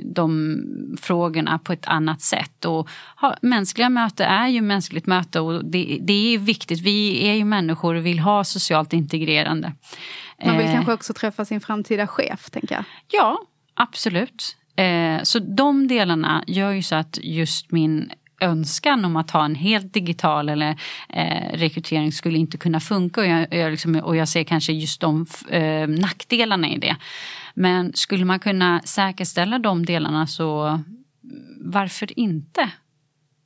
de 0.03 0.57
frågorna 1.01 1.59
på 1.59 1.73
ett 1.73 1.87
annat 1.87 2.21
sätt. 2.21 2.65
Och 2.65 2.89
ha, 3.15 3.35
mänskliga 3.41 3.89
möte 3.89 4.23
är 4.23 4.47
ju 4.47 4.61
mänskligt 4.61 5.05
möte 5.05 5.39
och 5.39 5.65
det, 5.65 5.99
det 6.01 6.33
är 6.33 6.37
viktigt. 6.37 6.81
Vi 6.81 7.27
är 7.27 7.33
ju 7.33 7.45
människor 7.45 7.95
och 7.95 8.05
vill 8.05 8.19
ha 8.19 8.43
socialt 8.43 8.93
integrerande. 8.93 9.73
Man 10.45 10.57
vill 10.57 10.67
eh, 10.67 10.73
kanske 10.73 10.93
också 10.93 11.13
träffa 11.13 11.45
sin 11.45 11.61
framtida 11.61 12.07
chef, 12.07 12.49
tänker 12.49 12.75
jag. 12.75 12.83
Ja, 13.11 13.39
absolut. 13.73 14.55
Eh, 14.75 15.23
så 15.23 15.39
de 15.39 15.87
delarna 15.87 16.43
gör 16.47 16.71
ju 16.71 16.83
så 16.83 16.95
att 16.95 17.19
just 17.21 17.71
min 17.71 18.11
önskan 18.39 19.05
om 19.05 19.15
att 19.15 19.31
ha 19.31 19.45
en 19.45 19.55
helt 19.55 19.93
digital 19.93 20.49
eller 20.49 20.75
eh, 21.09 21.57
rekrytering 21.57 22.11
skulle 22.11 22.37
inte 22.37 22.57
kunna 22.57 22.79
funka. 22.79 23.21
Och 23.21 23.27
jag, 23.27 23.53
jag 23.53 23.71
liksom, 23.71 23.95
och 23.95 24.15
jag 24.15 24.27
ser 24.27 24.43
kanske 24.43 24.73
just 24.73 25.01
de 25.01 25.25
eh, 25.49 25.87
nackdelarna 25.87 26.69
i 26.69 26.77
det. 26.77 26.95
Men 27.53 27.93
skulle 27.93 28.25
man 28.25 28.39
kunna 28.39 28.81
säkerställa 28.81 29.59
de 29.59 29.85
delarna 29.85 30.27
så 30.27 30.79
varför 31.61 32.19
inte? 32.19 32.71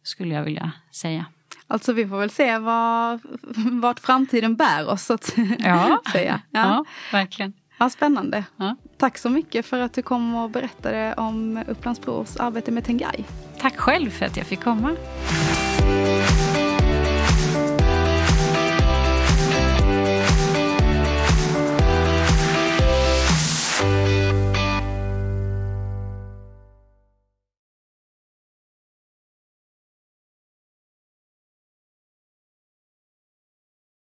Skulle 0.04 0.36
jag 0.36 0.44
vilja 0.44 0.72
säga. 0.92 1.26
Alltså 1.68 1.94
vi 1.94 2.08
får 2.08 2.20
väl 2.20 2.30
se 2.30 2.58
vad, 2.58 3.20
vart 3.82 4.00
framtiden 4.00 4.56
bär 4.56 4.88
oss 4.88 5.12
att 5.12 5.36
ja. 5.60 6.02
säga. 6.12 6.42
Ja. 6.52 6.60
ja, 6.60 6.86
verkligen. 7.12 7.54
Ja, 7.78 7.90
spännande. 7.90 8.44
Ja. 8.58 8.76
Tack 8.98 9.18
så 9.18 9.30
mycket 9.30 9.66
för 9.66 9.80
att 9.80 9.94
du 9.94 10.02
kom 10.02 10.36
och 10.36 10.50
berättade 10.50 11.14
om 11.18 11.64
Upplands 11.68 12.02
Bros 12.02 12.38
arbete 12.38 12.72
med 12.72 12.84
Tengai. 12.84 13.26
Tack 13.64 13.78
själv 13.78 14.10
för 14.10 14.26
att 14.26 14.38
jag 14.38 14.46
fick 14.46 14.64
komma. 14.64 14.96